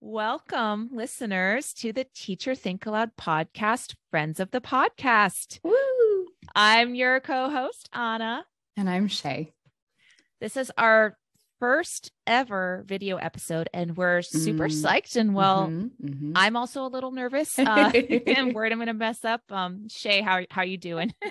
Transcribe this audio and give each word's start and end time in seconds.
Welcome, 0.00 0.90
listeners, 0.92 1.72
to 1.74 1.92
the 1.92 2.06
Teacher 2.14 2.54
Think 2.54 2.86
Aloud 2.86 3.10
podcast, 3.16 3.94
Friends 4.10 4.38
of 4.38 4.52
the 4.52 4.60
Podcast. 4.60 5.58
Woo! 5.64 6.26
I'm 6.54 6.94
your 6.94 7.18
co 7.20 7.50
host, 7.50 7.88
Anna. 7.92 8.44
And 8.76 8.88
I'm 8.88 9.08
Shey. 9.08 9.52
This 10.40 10.56
is 10.56 10.70
our 10.78 11.16
first 11.58 12.12
ever 12.28 12.84
video 12.86 13.16
episode, 13.16 13.68
and 13.74 13.96
we're 13.96 14.22
super 14.22 14.68
Mm. 14.68 14.82
psyched. 14.84 15.16
And 15.16 15.34
well, 15.34 15.66
Mhm, 15.66 15.90
mhm. 16.00 16.32
I'm 16.36 16.54
also 16.54 16.84
a 16.84 16.88
little 16.88 17.10
nervous. 17.10 17.58
Uh, 17.58 17.90
and 18.26 18.54
word 18.54 18.70
I'm 18.70 18.78
going 18.78 18.86
to 18.86 18.94
mess 18.94 19.24
up. 19.24 19.42
Um, 19.50 19.88
Shey, 19.88 20.20
how 20.20 20.44
how 20.50 20.62
you 20.62 20.78
doing? 20.78 21.12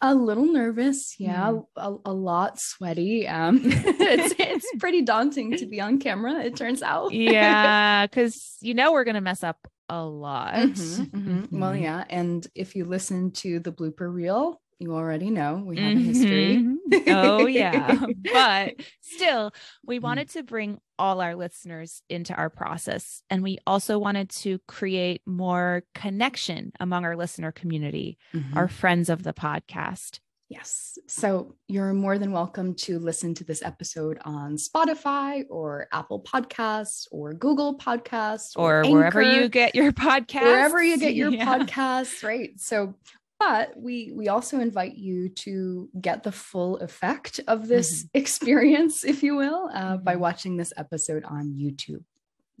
a 0.00 0.14
little 0.14 0.44
nervous, 0.46 1.16
yeah, 1.18 1.52
Mm. 1.52 1.66
a, 1.76 2.10
a 2.10 2.12
lot 2.12 2.60
sweaty. 2.60 3.26
Um, 3.26 3.60
it's 3.64 4.34
it's 4.38 4.66
pretty 4.78 5.02
daunting 5.02 5.56
to 5.56 5.66
be 5.66 5.80
on 5.80 5.98
camera. 5.98 6.40
It 6.44 6.56
turns 6.56 6.82
out. 6.82 7.12
yeah, 7.12 8.06
because 8.10 8.56
you 8.60 8.74
know 8.74 8.92
we're 8.92 9.04
going 9.04 9.14
to 9.14 9.20
mess 9.20 9.42
up 9.42 9.66
a 9.88 10.02
lot. 10.04 10.54
Mhm, 10.54 11.10
mhm. 11.10 11.48
Well, 11.52 11.72
Mhm. 11.72 11.80
yeah, 11.82 12.04
and 12.10 12.46
if 12.54 12.74
you 12.76 12.84
listen 12.84 13.30
to 13.42 13.60
the 13.60 13.72
blooper 13.72 14.12
reel, 14.12 14.60
you 14.78 14.92
already 14.94 15.30
know 15.30 15.62
we 15.64 15.78
have 15.78 15.96
a 15.96 16.00
history. 16.00 16.56
Mhm. 16.56 16.76
oh 17.08 17.46
yeah 17.46 18.04
but 18.32 18.74
still 19.00 19.52
we 19.84 19.98
Mhm. 19.98 20.02
wanted 20.02 20.28
to 20.30 20.42
bring 20.42 20.78
all 20.98 21.20
our 21.20 21.34
listeners 21.34 22.02
into 22.08 22.34
our 22.34 22.50
process 22.50 23.22
and 23.30 23.42
we 23.42 23.58
also 23.66 23.98
wanted 23.98 24.28
to 24.30 24.58
create 24.68 25.22
more 25.26 25.82
connection 25.94 26.72
among 26.80 27.04
our 27.04 27.16
listener 27.16 27.52
community 27.52 28.18
Mhm. 28.34 28.54
our 28.56 28.68
friends 28.68 29.08
of 29.08 29.22
the 29.22 29.32
podcast 29.32 30.20
Yes. 30.48 30.96
So 31.08 31.56
you're 31.66 31.92
more 31.92 32.18
than 32.20 32.30
welcome 32.30 32.76
to 32.76 33.00
listen 33.00 33.34
to 33.34 33.42
this 33.42 33.62
episode 33.64 34.20
on 34.24 34.54
Spotify 34.54 35.42
or 35.50 35.88
Apple 35.90 36.22
Podcasts 36.22 37.08
or 37.10 37.34
Google 37.34 37.76
Podcasts 37.76 38.52
or 38.54 38.84
wherever 38.84 39.22
Anchor, 39.22 39.40
you 39.42 39.48
get 39.48 39.74
your 39.74 39.90
podcast 39.90 40.42
wherever 40.42 40.80
you 40.80 40.98
get 40.98 41.14
your 41.20 41.30
Yeah. 41.32 41.44
podcasts, 41.58 42.22
right? 42.22 42.50
So 42.60 42.94
but 43.38 43.76
we 43.76 44.12
we 44.14 44.28
also 44.28 44.58
invite 44.60 44.96
you 44.96 45.28
to 45.28 45.88
get 46.00 46.22
the 46.22 46.32
full 46.32 46.78
effect 46.78 47.40
of 47.46 47.68
this 47.68 48.06
experience, 48.14 49.04
if 49.12 49.22
you 49.22 49.36
will, 49.36 49.68
uh, 49.72 49.96
by 49.98 50.14
Mhm. 50.16 50.20
watching 50.20 50.56
this 50.56 50.72
episode 50.76 51.24
on 51.24 51.54
YouTube. 51.54 52.04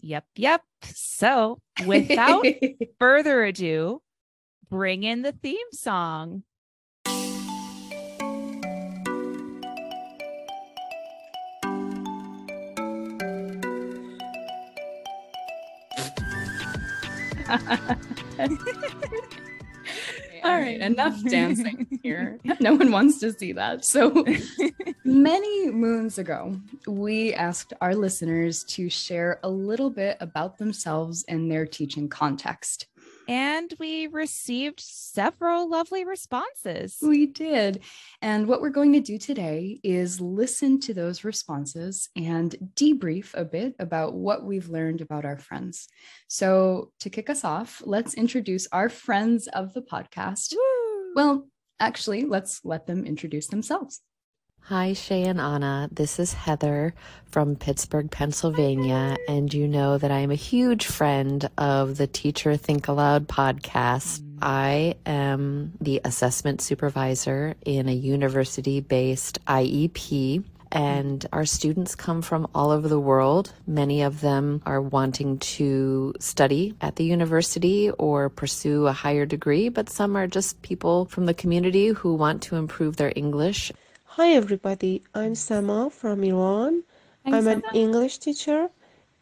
yep 0.02 0.24
yep 0.36 0.62
so 0.82 1.58
without 1.86 2.44
further 3.00 3.44
ado 3.44 4.02
bring 4.68 5.02
in 5.04 5.22
the 5.22 5.32
theme 5.32 5.70
song 5.72 6.42
All 20.46 20.56
right, 20.60 20.80
enough 20.80 21.22
dancing 21.24 21.86
here. 22.02 22.38
No 22.60 22.74
one 22.74 22.90
wants 22.92 23.18
to 23.20 23.32
see 23.32 23.52
that. 23.52 23.84
So 23.84 24.24
Many 25.04 25.70
moons 25.70 26.18
ago, 26.18 26.56
we 26.86 27.34
asked 27.34 27.72
our 27.80 27.94
listeners 27.94 28.64
to 28.64 28.88
share 28.88 29.40
a 29.42 29.50
little 29.50 29.90
bit 29.90 30.16
about 30.20 30.58
themselves 30.58 31.24
and 31.28 31.50
their 31.50 31.66
teaching 31.66 32.08
context. 32.08 32.86
And 33.28 33.72
we 33.78 34.06
received 34.06 34.80
several 34.80 35.68
lovely 35.68 36.04
responses 36.04 36.98
We 37.02 37.26
did. 37.26 37.82
And 38.22 38.46
what 38.46 38.60
we're 38.60 38.70
going 38.70 38.92
to 38.94 39.00
do 39.00 39.18
today 39.18 39.80
is 39.82 40.20
listen 40.20 40.80
to 40.80 40.94
those 40.94 41.24
responses 41.24 42.08
and 42.16 42.54
debrief 42.74 43.34
a 43.34 43.44
bit 43.44 43.74
about 43.78 44.14
what 44.14 44.44
we've 44.44 44.68
learned 44.68 45.00
about 45.00 45.24
our 45.24 45.38
friends. 45.38 45.88
So, 46.28 46.92
to 47.00 47.10
kick 47.10 47.30
us 47.30 47.44
off, 47.44 47.82
let's 47.84 48.14
introduce 48.14 48.66
our 48.72 48.88
friends 48.88 49.48
of 49.48 49.74
the 49.74 49.82
podcast. 49.82 50.54
Woo! 50.54 51.12
Well, 51.14 51.48
actually, 51.80 52.24
let's 52.24 52.64
let 52.64 52.86
them 52.86 53.04
introduce 53.04 53.46
themselves. 53.48 54.00
Hi, 54.68 54.94
Shey 54.94 55.22
and 55.22 55.40
Anna. 55.40 55.88
This 55.92 56.18
is 56.18 56.32
Heather 56.32 56.92
from 57.30 57.54
Pittsburgh, 57.54 58.10
Pennsylvania. 58.10 59.16
And 59.28 59.54
you 59.54 59.68
know 59.68 59.96
that 59.96 60.10
I 60.10 60.18
am 60.18 60.32
a 60.32 60.34
huge 60.34 60.86
friend 60.86 61.48
of 61.56 61.96
the 61.96 62.08
Teacher 62.08 62.56
Think 62.56 62.88
Aloud 62.88 63.28
podcast. 63.28 64.24
I 64.42 64.96
am 65.06 65.74
the 65.80 66.00
assessment 66.04 66.62
supervisor 66.62 67.54
in 67.64 67.88
a 67.88 67.92
university 67.92 68.80
based 68.80 69.38
IEP. 69.44 70.42
And 70.72 71.24
our 71.32 71.44
students 71.44 71.94
come 71.94 72.20
from 72.20 72.48
all 72.52 72.72
over 72.72 72.88
the 72.88 72.98
world. 72.98 73.52
Many 73.68 74.02
of 74.02 74.20
them 74.20 74.62
are 74.66 74.82
wanting 74.82 75.38
to 75.38 76.12
study 76.18 76.74
at 76.80 76.96
the 76.96 77.04
university 77.04 77.92
or 77.92 78.30
pursue 78.30 78.88
a 78.88 78.92
higher 78.92 79.26
degree, 79.26 79.68
but 79.68 79.90
some 79.90 80.16
are 80.16 80.26
just 80.26 80.60
people 80.62 81.04
from 81.04 81.26
the 81.26 81.34
community 81.34 81.90
who 81.90 82.14
want 82.14 82.42
to 82.42 82.56
improve 82.56 82.96
their 82.96 83.12
English. 83.14 83.70
Hi 84.16 84.30
everybody, 84.32 85.02
I'm 85.14 85.34
Sama 85.34 85.90
from 85.90 86.24
Iran. 86.24 86.84
I'm 87.26 87.46
an 87.46 87.62
English 87.74 88.18
teacher 88.18 88.70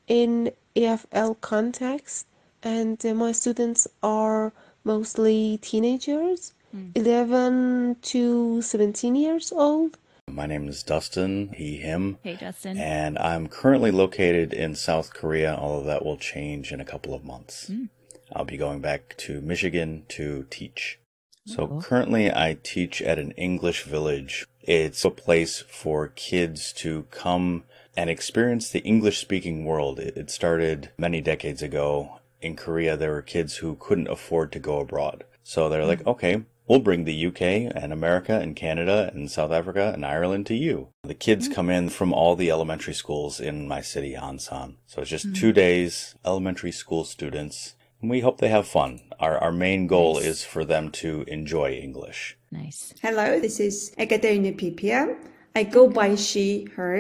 in 0.07 0.53
EFL 0.77 1.41
context, 1.41 2.27
and 2.63 3.05
uh, 3.05 3.13
my 3.15 3.33
students 3.33 3.89
are 4.05 4.53
mostly 4.85 5.59
teenagers, 5.63 6.53
11 6.95 7.97
to 8.03 8.63
17 8.63 9.17
years 9.17 9.51
old. 9.51 9.99
My 10.31 10.47
name 10.47 10.69
is 10.69 10.83
Dustin, 10.83 11.53
he, 11.57 11.77
him, 11.79 12.19
hey 12.23 12.37
Dustin. 12.37 12.77
and 12.79 13.19
I'm 13.19 13.49
currently 13.49 13.91
located 13.91 14.53
in 14.53 14.75
South 14.77 15.13
Korea, 15.13 15.57
although 15.57 15.87
that 15.87 16.05
will 16.05 16.17
change 16.19 16.73
in 16.73 16.81
a 16.81 16.85
couple 16.85 17.15
of 17.15 17.25
months. 17.25 17.69
Mm. 17.69 17.89
I'll 18.33 18.45
be 18.45 18.57
going 18.57 18.81
back 18.81 19.17
to 19.19 19.41
Michigan 19.41 20.05
to 20.11 20.47
teach. 20.51 20.99
So 21.47 21.67
Cool. 21.67 21.83
currently 21.83 22.31
I 22.31 22.57
teach 22.63 23.03
at 23.03 23.19
an 23.19 23.33
English 23.33 23.83
village. 23.83 24.47
It's 24.67 25.05
a 25.05 25.11
place 25.11 25.61
for 25.69 26.09
kids 26.09 26.73
to 26.75 27.03
come 27.11 27.65
and 27.95 28.09
experience 28.09 28.71
the 28.71 28.81
English 28.81 29.21
speaking 29.21 29.67
world. 29.67 29.99
It 30.01 30.31
started 30.31 30.91
many 30.97 31.21
decades 31.21 31.61
ago. 31.61 32.21
In 32.41 32.57
Korea, 32.57 32.97
there 32.97 33.13
were 33.13 33.21
kids 33.21 33.57
who 33.57 33.77
couldn't 33.77 34.09
afford 34.09 34.53
to 34.53 34.59
go 34.59 34.81
abroad. 34.81 35.25
So 35.43 35.69
they're 35.69 35.85
like, 35.85 36.03
mm. 36.03 36.07
okay, 36.13 36.45
we'll 36.67 36.79
bring 36.79 37.05
the 37.05 37.27
UK 37.27 37.43
and 37.75 37.93
America 37.93 38.39
and 38.39 38.57
Canada 38.57 39.11
and 39.13 39.31
South 39.31 39.53
Africa 39.53 39.93
and 39.93 40.05
Ireland 40.07 40.47
to 40.47 40.55
you. 40.55 40.89
The 41.03 41.13
kids 41.13 41.47
mm. 41.47 41.55
come 41.55 41.69
in 41.69 41.91
from 41.91 42.15
all 42.15 42.35
the 42.35 42.51
elementary 42.51 42.95
schools 42.95 43.41
in 43.41 43.69
my 43.69 43.83
city, 43.83 44.15
Ansan. 44.15 44.77
So 44.87 45.03
it's 45.03 45.11
just 45.11 45.37
two 45.37 45.53
mm. 45.53 45.57
days, 45.57 46.15
elementary 46.25 46.73
school 46.73 47.05
students, 47.05 47.75
and 48.01 48.11
we 48.11 48.21
hope 48.21 48.39
they 48.39 48.49
have 48.49 48.67
fun. 48.67 49.01
Our, 49.21 49.39
our 49.39 49.53
main 49.53 49.87
goal 49.87 50.17
Nice. 50.17 50.25
is 50.25 50.45
for 50.45 50.65
them 50.65 50.91
to 50.93 51.25
enjoy 51.27 51.73
English. 51.73 52.37
Nice 52.55 52.95
Hello, 53.03 53.39
this 53.41 53.61
is 53.61 53.93
Ekaterina 53.99 54.53
Pipia. 54.53 55.17
I 55.55 55.63
go 55.65 55.89
by 55.89 56.15
she, 56.15 56.67
her. 56.77 56.97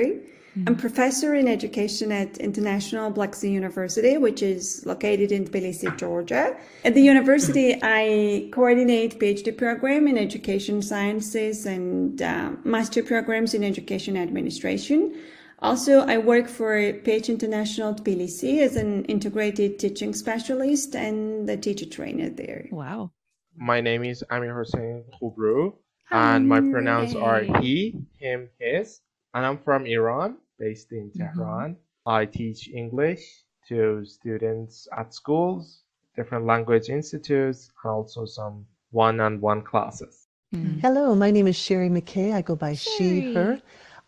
I'm 0.66 0.76
professor 0.76 1.34
in 1.34 1.48
education 1.48 2.12
at 2.12 2.38
International 2.38 3.10
Black 3.10 3.34
Sea 3.34 3.50
University, 3.50 4.18
which 4.18 4.40
is 4.40 4.86
located 4.86 5.32
in 5.32 5.46
Tbilisi, 5.46 5.96
Georgia. 5.98 6.56
At 6.84 6.94
the 6.94 7.02
university, 7.02 7.76
I 7.82 8.48
coordinate 8.52 9.18
PhD 9.18 9.56
program 9.56 10.06
in 10.06 10.16
education 10.16 10.80
sciences 10.80 11.66
and 11.66 12.22
uh, 12.22 12.52
master 12.62 13.02
programs 13.02 13.54
in 13.54 13.64
education 13.64 14.16
administration. 14.16 15.20
Also, 15.58 16.06
I 16.06 16.18
work 16.18 16.46
for 16.46 16.92
PH 16.92 17.30
International 17.30 17.92
Tbilisi 17.94 18.60
as 18.60 18.76
an 18.76 19.04
integrated 19.06 19.80
teaching 19.80 20.14
specialist 20.14 20.94
and 20.94 21.48
the 21.48 21.56
teacher 21.56 21.86
trainer 21.86 22.30
there. 22.30 22.68
wow 22.70 23.10
My 23.56 23.80
name 23.80 24.04
is 24.04 24.24
Amir 24.30 24.54
Hossein 24.54 25.04
Khubru, 25.14 25.74
and 26.10 26.48
my 26.48 26.60
pronouns 26.60 27.14
are 27.14 27.42
he, 27.60 28.00
him, 28.18 28.48
his. 28.58 29.00
And 29.32 29.46
I'm 29.46 29.58
from 29.58 29.86
Iran, 29.86 30.38
based 30.58 30.92
in 30.92 31.10
Tehran. 31.16 31.76
I 32.06 32.26
teach 32.26 32.68
English 32.68 33.44
to 33.68 34.04
students 34.04 34.88
at 34.96 35.14
schools, 35.14 35.82
different 36.16 36.46
language 36.46 36.88
institutes, 36.88 37.70
and 37.82 37.92
also 37.92 38.24
some 38.24 38.66
one 38.90 39.20
on 39.20 39.40
one 39.40 39.62
classes. 39.62 40.26
Mm. 40.54 40.80
Hello, 40.80 41.14
my 41.14 41.30
name 41.30 41.46
is 41.46 41.56
Sherry 41.56 41.88
McKay. 41.88 42.32
I 42.32 42.42
go 42.42 42.56
by 42.56 42.74
she, 42.74 43.34
her. 43.34 43.60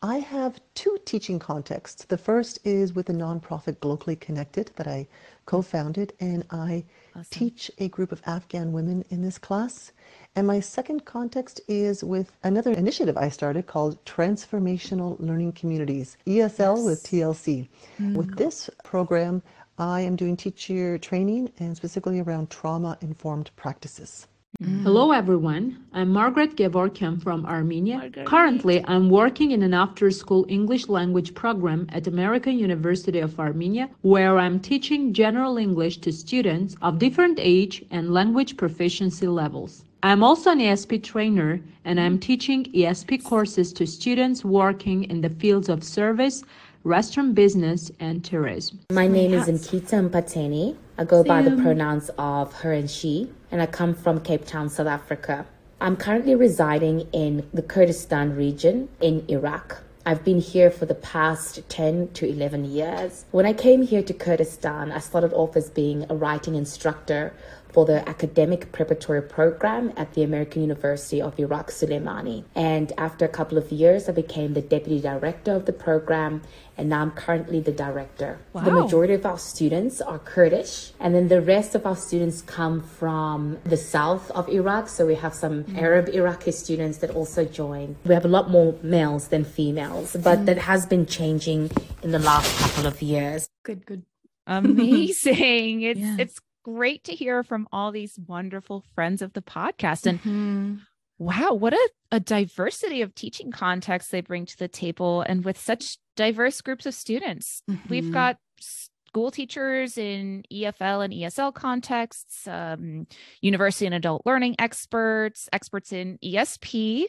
I 0.02 0.18
have 0.18 0.60
two 0.74 0.98
teaching 1.04 1.38
contexts. 1.38 2.04
The 2.04 2.18
first 2.18 2.58
is 2.64 2.94
with 2.94 3.08
a 3.10 3.14
nonprofit 3.14 3.76
Glocally 3.78 4.18
Connected 4.18 4.70
that 4.76 4.86
I 4.86 5.08
co 5.46 5.62
founded, 5.62 6.12
and 6.20 6.44
I 6.50 6.84
Awesome. 7.18 7.24
teach 7.30 7.70
a 7.78 7.88
group 7.88 8.12
of 8.12 8.20
Afghan 8.26 8.72
women 8.72 9.02
in 9.08 9.22
this 9.22 9.38
class. 9.38 9.90
And 10.34 10.46
my 10.46 10.60
second 10.60 11.06
context 11.06 11.62
is 11.66 12.04
with 12.04 12.30
another 12.44 12.72
initiative 12.72 13.16
I 13.16 13.30
started 13.30 13.66
called 13.66 14.04
Transformational 14.04 15.18
Learning 15.18 15.52
Communities, 15.52 16.18
ESL 16.26 16.84
with 16.84 17.02
TLC. 17.04 17.68
Mm. 17.98 18.14
With 18.16 18.36
this 18.36 18.68
program, 18.84 19.42
I 19.78 20.02
am 20.02 20.14
doing 20.14 20.36
teacher 20.36 20.98
training 20.98 21.52
and 21.58 21.74
specifically 21.74 22.20
around 22.20 22.50
trauma 22.50 22.98
informed 23.00 23.50
practices. 23.56 24.26
Mm. 24.62 24.84
Hello, 24.84 25.12
everyone. 25.12 25.84
I'm 25.92 26.08
Margaret 26.08 26.56
Gevorkian 26.56 27.22
from 27.22 27.44
Armenia. 27.44 27.98
Margaret. 27.98 28.26
Currently, 28.26 28.82
I'm 28.86 29.10
working 29.10 29.50
in 29.50 29.62
an 29.62 29.74
after 29.74 30.10
school 30.10 30.46
English 30.48 30.88
language 30.88 31.34
program 31.34 31.86
at 31.90 32.06
American 32.06 32.58
University 32.58 33.18
of 33.18 33.38
Armenia, 33.38 33.90
where 34.00 34.38
I'm 34.38 34.58
teaching 34.58 35.12
general 35.12 35.58
English 35.58 35.98
to 35.98 36.10
students 36.10 36.74
of 36.80 36.98
different 36.98 37.38
age 37.38 37.84
and 37.90 38.14
language 38.14 38.56
proficiency 38.56 39.26
levels. 39.26 39.84
I'm 40.02 40.22
also 40.22 40.52
an 40.52 40.60
ESP 40.60 41.02
trainer, 41.02 41.60
and 41.84 42.00
I'm 42.00 42.18
teaching 42.18 42.64
ESP 42.72 43.24
courses 43.24 43.74
to 43.74 43.86
students 43.86 44.42
working 44.42 45.04
in 45.04 45.20
the 45.20 45.30
fields 45.30 45.68
of 45.68 45.84
service, 45.84 46.44
restaurant 46.86 47.34
business, 47.34 47.90
and 47.98 48.24
tourism. 48.24 48.78
My 48.92 49.08
name 49.08 49.34
is 49.34 49.46
Nkita 49.48 50.08
Mpateni. 50.08 50.76
I 50.96 51.04
go 51.04 51.24
by 51.24 51.42
the 51.42 51.50
pronouns 51.62 52.10
of 52.16 52.52
her 52.60 52.72
and 52.72 52.88
she, 52.88 53.28
and 53.50 53.60
I 53.60 53.66
come 53.66 53.92
from 53.92 54.20
Cape 54.20 54.46
Town, 54.46 54.68
South 54.68 54.86
Africa. 54.86 55.44
I'm 55.80 55.96
currently 55.96 56.36
residing 56.36 57.00
in 57.12 57.44
the 57.52 57.62
Kurdistan 57.62 58.36
region 58.36 58.88
in 59.00 59.24
Iraq. 59.28 59.82
I've 60.06 60.24
been 60.24 60.38
here 60.40 60.70
for 60.70 60.86
the 60.86 60.94
past 60.94 61.68
10 61.68 62.10
to 62.14 62.28
11 62.28 62.64
years. 62.66 63.24
When 63.32 63.46
I 63.46 63.52
came 63.52 63.82
here 63.82 64.04
to 64.04 64.14
Kurdistan, 64.14 64.92
I 64.92 65.00
started 65.00 65.32
off 65.32 65.56
as 65.56 65.68
being 65.68 66.06
a 66.08 66.14
writing 66.14 66.54
instructor 66.54 67.34
for 67.76 67.84
the 67.84 68.08
academic 68.08 68.72
preparatory 68.72 69.20
program 69.20 69.92
at 69.98 70.14
the 70.14 70.22
American 70.22 70.62
University 70.62 71.20
of 71.20 71.38
Iraq 71.38 71.70
Sulaimani. 71.70 72.42
And 72.54 72.90
after 72.96 73.26
a 73.26 73.28
couple 73.28 73.58
of 73.58 73.70
years, 73.70 74.08
I 74.08 74.12
became 74.12 74.54
the 74.54 74.62
deputy 74.62 74.98
director 74.98 75.52
of 75.52 75.66
the 75.66 75.74
program, 75.74 76.40
and 76.78 76.88
now 76.88 77.02
I'm 77.02 77.10
currently 77.10 77.60
the 77.60 77.72
director. 77.72 78.38
Wow. 78.54 78.62
The 78.62 78.70
majority 78.70 79.12
of 79.12 79.26
our 79.26 79.36
students 79.36 80.00
are 80.00 80.18
Kurdish, 80.18 80.92
and 80.98 81.14
then 81.14 81.28
the 81.28 81.42
rest 81.42 81.74
of 81.74 81.84
our 81.84 81.96
students 81.96 82.40
come 82.40 82.80
from 82.80 83.58
the 83.64 83.76
south 83.76 84.30
of 84.30 84.48
Iraq. 84.48 84.88
So 84.88 85.04
we 85.04 85.16
have 85.16 85.34
some 85.34 85.64
mm. 85.64 85.76
Arab 85.76 86.08
Iraqi 86.08 86.52
students 86.52 86.96
that 87.02 87.10
also 87.10 87.44
join. 87.44 87.96
We 88.06 88.14
have 88.14 88.24
a 88.24 88.32
lot 88.38 88.48
more 88.48 88.74
males 88.82 89.28
than 89.28 89.44
females, 89.44 90.16
but 90.24 90.38
mm. 90.38 90.46
that 90.46 90.56
has 90.56 90.86
been 90.86 91.04
changing 91.04 91.70
in 92.02 92.12
the 92.12 92.20
last 92.30 92.48
couple 92.58 92.86
of 92.86 93.02
years. 93.02 93.50
Good, 93.64 93.84
good 93.84 94.04
amazing 94.46 95.82
it's 95.90 96.00
yeah. 96.00 96.16
it's 96.18 96.40
great 96.66 97.04
to 97.04 97.14
hear 97.14 97.44
from 97.44 97.68
all 97.70 97.92
these 97.92 98.18
wonderful 98.26 98.82
friends 98.96 99.22
of 99.22 99.34
the 99.34 99.40
podcast. 99.40 100.04
And 100.04 100.18
mm-hmm. 100.18 100.74
wow, 101.16 101.52
what 101.52 101.72
a, 101.72 101.90
a 102.10 102.18
diversity 102.18 103.02
of 103.02 103.14
teaching 103.14 103.52
contexts 103.52 104.10
they 104.10 104.20
bring 104.20 104.46
to 104.46 104.58
the 104.58 104.66
table 104.66 105.22
and 105.22 105.44
with 105.44 105.56
such 105.56 105.98
diverse 106.16 106.60
groups 106.60 106.84
of 106.84 106.92
students. 106.92 107.62
Mm-hmm. 107.70 107.88
We've 107.88 108.12
got 108.12 108.38
school 108.58 109.30
teachers 109.30 109.96
in 109.96 110.42
EFL 110.52 111.04
and 111.04 111.14
ESL 111.14 111.54
contexts, 111.54 112.48
um, 112.48 113.06
university 113.40 113.86
and 113.86 113.94
adult 113.94 114.22
learning 114.26 114.56
experts, 114.58 115.48
experts 115.52 115.92
in 115.92 116.18
ESP, 116.18 117.04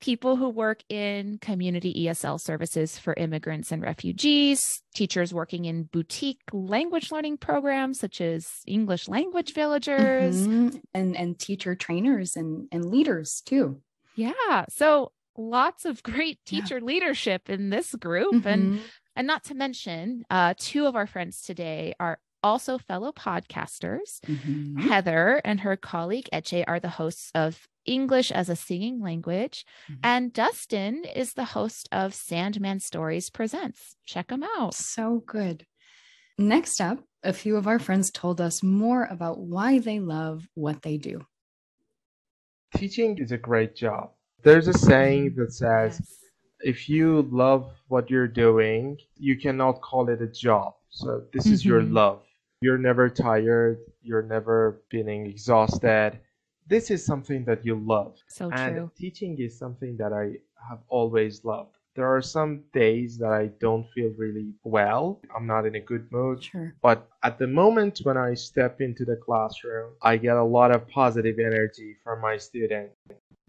people 0.00 0.36
who 0.36 0.48
work 0.48 0.82
in 0.88 1.38
community 1.38 2.06
ESL 2.06 2.40
services 2.40 2.98
for 2.98 3.14
immigrants 3.14 3.72
and 3.72 3.82
refugees, 3.82 4.82
teachers 4.94 5.34
working 5.34 5.64
in 5.64 5.84
boutique 5.84 6.40
language 6.52 7.10
learning 7.10 7.38
programs 7.38 7.98
such 7.98 8.20
as 8.20 8.48
English 8.66 9.08
language 9.08 9.54
villagers, 9.54 10.46
mm-hmm. 10.46 10.76
and 10.94 11.16
and 11.16 11.38
teacher 11.38 11.74
trainers 11.74 12.36
and 12.36 12.68
and 12.72 12.84
leaders 12.86 13.42
too. 13.44 13.80
Yeah, 14.14 14.64
so 14.68 15.12
lots 15.36 15.84
of 15.84 16.02
great 16.02 16.38
teacher 16.44 16.78
yeah. 16.78 16.84
leadership 16.84 17.48
in 17.48 17.70
this 17.70 17.94
group, 17.94 18.34
mm-hmm. 18.34 18.48
and 18.48 18.80
and 19.16 19.26
not 19.26 19.44
to 19.44 19.54
mention, 19.54 20.24
uh, 20.30 20.54
two 20.56 20.86
of 20.86 20.94
our 20.94 21.06
friends 21.06 21.42
today 21.42 21.94
are 21.98 22.18
also 22.42 22.78
fellow 22.78 23.12
podcasters. 23.12 24.20
Mm-hmm. 24.26 24.80
Heather 24.88 25.40
and 25.44 25.60
her 25.60 25.76
colleague 25.76 26.28
Eche 26.32 26.64
are 26.66 26.80
the 26.80 26.88
hosts 26.88 27.30
of 27.34 27.68
English 27.84 28.30
as 28.30 28.48
a 28.48 28.56
Singing 28.56 29.00
Language. 29.00 29.64
Mm-hmm. 29.90 30.00
And 30.04 30.32
Dustin 30.32 31.04
is 31.04 31.34
the 31.34 31.44
host 31.44 31.88
of 31.90 32.14
Sandman 32.14 32.80
Stories 32.80 33.30
Presents. 33.30 33.96
Check 34.06 34.28
them 34.28 34.44
out. 34.58 34.74
So 34.74 35.22
good. 35.26 35.66
Next 36.36 36.80
up, 36.80 36.98
a 37.24 37.32
few 37.32 37.56
of 37.56 37.66
our 37.66 37.78
friends 37.78 38.10
told 38.10 38.40
us 38.40 38.62
more 38.62 39.08
about 39.10 39.40
why 39.40 39.80
they 39.80 39.98
love 39.98 40.46
what 40.54 40.82
they 40.82 40.96
do. 40.96 41.26
Teaching 42.76 43.18
is 43.18 43.32
a 43.32 43.38
great 43.38 43.74
job. 43.74 44.10
There's 44.44 44.68
a 44.68 44.72
saying 44.72 45.34
that 45.36 45.52
says, 45.52 45.98
yes. 45.98 46.16
if 46.60 46.88
you 46.88 47.28
love 47.32 47.72
what 47.88 48.08
you're 48.08 48.28
doing, 48.28 48.98
you 49.16 49.36
cannot 49.36 49.80
call 49.80 50.08
it 50.10 50.22
a 50.22 50.28
job. 50.28 50.74
So 50.90 51.22
this 51.32 51.44
mm-hmm. 51.44 51.54
is 51.54 51.64
your 51.64 51.80
mm-hmm. 51.80 51.94
love. 51.94 52.22
You're 52.60 52.78
never 52.78 53.08
tired, 53.08 53.78
you're 54.02 54.22
never 54.22 54.82
feeling 54.90 55.26
exhausted 55.26 56.18
this 56.68 56.90
is 56.90 57.04
something 57.04 57.44
that 57.44 57.64
you 57.64 57.74
love. 57.74 58.16
So 58.28 58.50
and 58.52 58.74
true. 58.74 58.90
teaching 58.96 59.38
is 59.38 59.58
something 59.58 59.96
that 59.96 60.12
I 60.12 60.36
have 60.68 60.80
always 60.88 61.44
loved. 61.44 61.76
There 61.96 62.06
are 62.06 62.22
some 62.22 62.62
days 62.72 63.18
that 63.18 63.32
I 63.32 63.46
don't 63.58 63.86
feel 63.94 64.10
really 64.16 64.52
well. 64.62 65.20
I'm 65.34 65.46
not 65.46 65.66
in 65.66 65.74
a 65.74 65.80
good 65.80 66.06
mood. 66.12 66.44
Sure. 66.44 66.74
But 66.80 67.08
at 67.24 67.38
the 67.38 67.46
moment 67.46 68.00
when 68.04 68.16
I 68.16 68.34
step 68.34 68.80
into 68.80 69.04
the 69.04 69.16
classroom, 69.16 69.94
I 70.02 70.16
get 70.16 70.36
a 70.36 70.44
lot 70.44 70.70
of 70.70 70.86
positive 70.88 71.38
energy 71.40 71.96
from 72.04 72.20
my 72.20 72.36
students. 72.36 72.94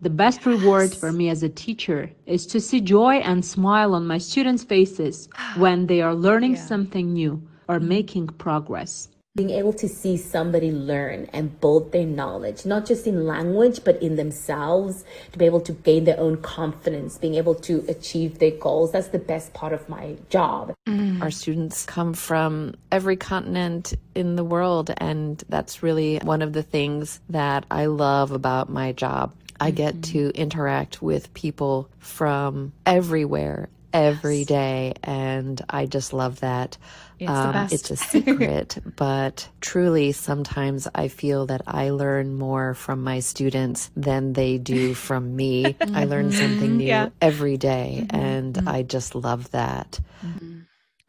The 0.01 0.09
best 0.09 0.45
reward 0.45 0.95
for 0.95 1.11
me 1.11 1.29
as 1.29 1.43
a 1.43 1.49
teacher 1.49 2.09
is 2.25 2.47
to 2.47 2.61
see 2.61 2.79
joy 2.79 3.15
and 3.15 3.43
smile 3.43 3.93
on 3.93 4.07
my 4.07 4.17
students' 4.17 4.63
faces 4.63 5.27
when 5.57 5.85
they 5.85 6.01
are 6.01 6.15
learning 6.15 6.55
yeah. 6.55 6.65
something 6.65 7.13
new 7.13 7.48
or 7.69 7.79
making 7.79 8.27
progress 8.27 9.07
being 9.35 9.51
able 9.51 9.71
to 9.71 9.87
see 9.87 10.17
somebody 10.17 10.71
learn 10.71 11.29
and 11.31 11.61
build 11.61 11.91
their 11.93 12.05
knowledge, 12.05 12.65
not 12.65 12.85
just 12.85 13.07
in 13.07 13.25
language, 13.25 13.79
but 13.85 14.01
in 14.01 14.17
themselves, 14.17 15.05
to 15.31 15.37
be 15.37 15.45
able 15.45 15.61
to 15.61 15.71
gain 15.71 16.03
their 16.03 16.19
own 16.19 16.35
confidence, 16.41 17.17
being 17.17 17.35
able 17.35 17.55
to 17.55 17.85
achieve 17.87 18.39
their 18.39 18.51
goals. 18.51 18.91
That's 18.91 19.09
the 19.09 19.19
best 19.19 19.53
part 19.53 19.71
of 19.71 19.87
my 19.87 20.17
job. 20.29 20.73
Mm. 20.87 21.21
Our 21.21 21.31
students 21.31 21.85
come 21.85 22.13
from 22.13 22.73
every 22.91 23.15
continent 23.15 23.93
in 24.13 24.35
the 24.35 24.43
world, 24.43 24.91
and 24.97 25.41
that's 25.47 25.81
really 25.83 26.17
one 26.17 26.41
of 26.41 26.51
the 26.51 26.63
things 26.63 27.21
that 27.29 27.65
I 27.71 27.85
love 27.85 28.31
about 28.31 28.69
my 28.69 28.91
job. 28.91 29.33
I 29.61 29.71
get 29.71 29.93
mm-hmm. 29.93 30.13
to 30.13 30.31
interact 30.35 31.01
with 31.01 31.33
people 31.33 31.89
from 31.99 32.73
everywhere 32.85 33.69
every 33.93 34.39
yes. 34.39 34.47
day, 34.47 34.93
and 35.03 35.61
I 35.69 35.85
just 35.85 36.13
love 36.13 36.39
that. 36.41 36.77
It's, 37.19 37.29
um, 37.29 37.67
it's 37.69 37.91
a 37.91 37.95
secret, 37.97 38.77
but 38.95 39.49
truly, 39.59 40.13
sometimes 40.13 40.87
I 40.95 41.09
feel 41.09 41.47
that 41.47 41.61
I 41.67 41.89
learn 41.89 42.37
more 42.37 42.73
from 42.73 43.03
my 43.03 43.19
students 43.19 43.91
than 43.95 44.33
they 44.33 44.57
do 44.57 44.93
from 45.07 45.35
me. 45.35 45.63
mm-hmm. 45.65 45.95
I 45.95 46.05
learn 46.05 46.31
something 46.31 46.77
new 46.77 46.87
yeah. 46.87 47.09
every 47.21 47.57
day, 47.57 48.05
mm-hmm. 48.05 48.15
and 48.15 48.53
mm-hmm. 48.55 48.67
I 48.67 48.83
just 48.83 49.15
love 49.15 49.51
that. 49.51 49.99
Mm-hmm. 50.25 50.58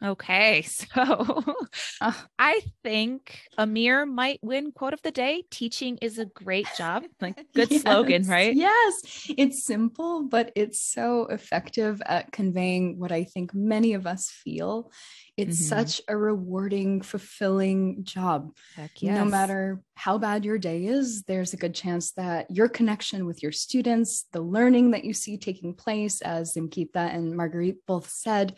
Okay, 0.03 0.61
so 0.63 1.55
uh, 2.01 2.13
I 2.39 2.61
think 2.83 3.39
Amir 3.57 4.05
might 4.05 4.39
win 4.41 4.71
quote 4.71 4.93
of 4.93 5.01
the 5.03 5.11
day. 5.11 5.43
Teaching 5.51 5.97
is 6.01 6.17
a 6.17 6.25
great 6.25 6.67
job. 6.77 7.03
Like 7.19 7.35
good 7.53 7.69
yes, 7.69 7.81
slogan, 7.81 8.27
right? 8.27 8.55
Yes. 8.55 9.31
It's 9.37 9.63
simple, 9.63 10.23
but 10.23 10.51
it's 10.55 10.81
so 10.81 11.27
effective 11.27 12.01
at 12.05 12.31
conveying 12.31 12.97
what 12.97 13.11
I 13.11 13.25
think 13.25 13.53
many 13.53 13.93
of 13.93 14.07
us 14.07 14.29
feel. 14.29 14.91
It's 15.37 15.57
mm-hmm. 15.57 15.79
such 15.79 16.01
a 16.07 16.17
rewarding, 16.17 17.01
fulfilling 17.01 18.03
job. 18.03 18.55
Yes. 18.97 19.15
No 19.15 19.25
matter 19.25 19.81
how 19.95 20.17
bad 20.17 20.45
your 20.45 20.57
day 20.57 20.85
is, 20.85 21.23
there's 21.23 21.53
a 21.53 21.57
good 21.57 21.75
chance 21.75 22.11
that 22.13 22.49
your 22.49 22.67
connection 22.67 23.25
with 23.25 23.41
your 23.41 23.51
students, 23.51 24.25
the 24.31 24.41
learning 24.41 24.91
that 24.91 25.05
you 25.05 25.13
see 25.13 25.37
taking 25.37 25.73
place, 25.73 26.21
as 26.21 26.55
Zimkita 26.55 27.15
and 27.15 27.35
Marguerite 27.35 27.85
both 27.85 28.09
said, 28.09 28.57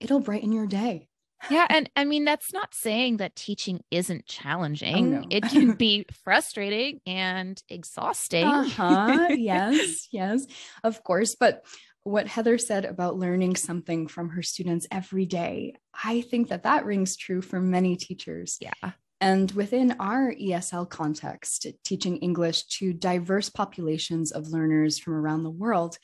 it'll 0.00 0.20
brighten 0.20 0.52
your 0.52 0.66
day. 0.66 1.08
Yeah. 1.50 1.66
And 1.68 1.90
I 1.94 2.04
mean, 2.04 2.24
that's 2.24 2.52
not 2.52 2.74
saying 2.74 3.18
that 3.18 3.36
teaching 3.36 3.80
isn't 3.90 4.22
oh, 4.22 4.32
challenging. 4.32 5.14
Oh, 5.14 5.20
no. 5.20 5.26
it 5.30 5.42
can 5.44 5.72
be 5.72 6.06
frustrating 6.24 7.00
and 7.06 7.62
exhausting. 7.68 8.46
Uh-huh. 8.46 9.28
yes. 9.30 10.08
Yes. 10.10 10.46
Of 10.82 11.02
course. 11.04 11.34
But 11.34 11.64
what 12.02 12.28
Heather 12.28 12.58
said 12.58 12.84
about 12.84 13.18
learning 13.18 13.56
something 13.56 14.06
from 14.06 14.30
her 14.30 14.42
students 14.42 14.86
every 14.90 15.26
day, 15.26 15.74
I 16.02 16.20
think 16.22 16.48
that 16.48 16.64
that 16.64 16.84
rings 16.84 17.16
true 17.16 17.40
for 17.40 17.60
many 17.60 17.96
teachers. 17.96 18.58
Yeah. 18.60 18.92
And 19.20 19.50
within 19.52 19.96
our 20.00 20.34
ESL 20.34 20.90
context, 20.90 21.66
teaching 21.82 22.18
English 22.18 22.66
to 22.78 22.92
diverse 22.92 23.48
populations 23.48 24.32
of 24.32 24.48
learners 24.48 24.98
from 24.98 25.14
around 25.14 25.44
the 25.44 25.50
world, 25.50 25.96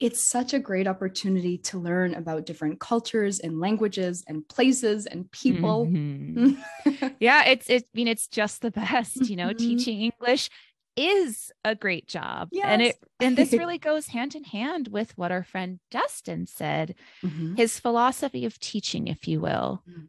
it's 0.00 0.22
such 0.22 0.54
a 0.54 0.58
great 0.58 0.86
opportunity 0.86 1.58
to 1.58 1.78
learn 1.78 2.14
about 2.14 2.46
different 2.46 2.78
cultures 2.78 3.40
and 3.40 3.58
languages 3.58 4.24
and 4.28 4.46
places 4.48 5.06
and 5.06 5.30
people. 5.32 5.86
Mm-hmm. 5.86 7.08
yeah, 7.20 7.44
it's 7.46 7.68
it 7.68 7.82
I 7.82 7.96
mean 7.96 8.08
it's 8.08 8.28
just 8.28 8.62
the 8.62 8.70
best, 8.82 9.28
you 9.28 9.36
know, 9.36 9.48
mm-hmm. 9.48 9.58
teaching 9.58 10.00
English 10.00 10.50
is 10.96 11.52
a 11.64 11.74
great 11.74 12.06
job. 12.06 12.48
Yes. 12.52 12.66
And 12.66 12.82
it 12.82 12.96
and 13.20 13.36
this 13.36 13.52
really 13.52 13.78
goes 13.90 14.08
hand 14.08 14.34
in 14.34 14.44
hand 14.44 14.88
with 14.88 15.16
what 15.18 15.32
our 15.32 15.42
friend 15.42 15.80
Dustin 15.90 16.46
said, 16.46 16.94
mm-hmm. 17.22 17.56
his 17.56 17.80
philosophy 17.80 18.44
of 18.44 18.58
teaching, 18.58 19.08
if 19.08 19.26
you 19.26 19.40
will. 19.40 19.82
Mm. 19.88 20.08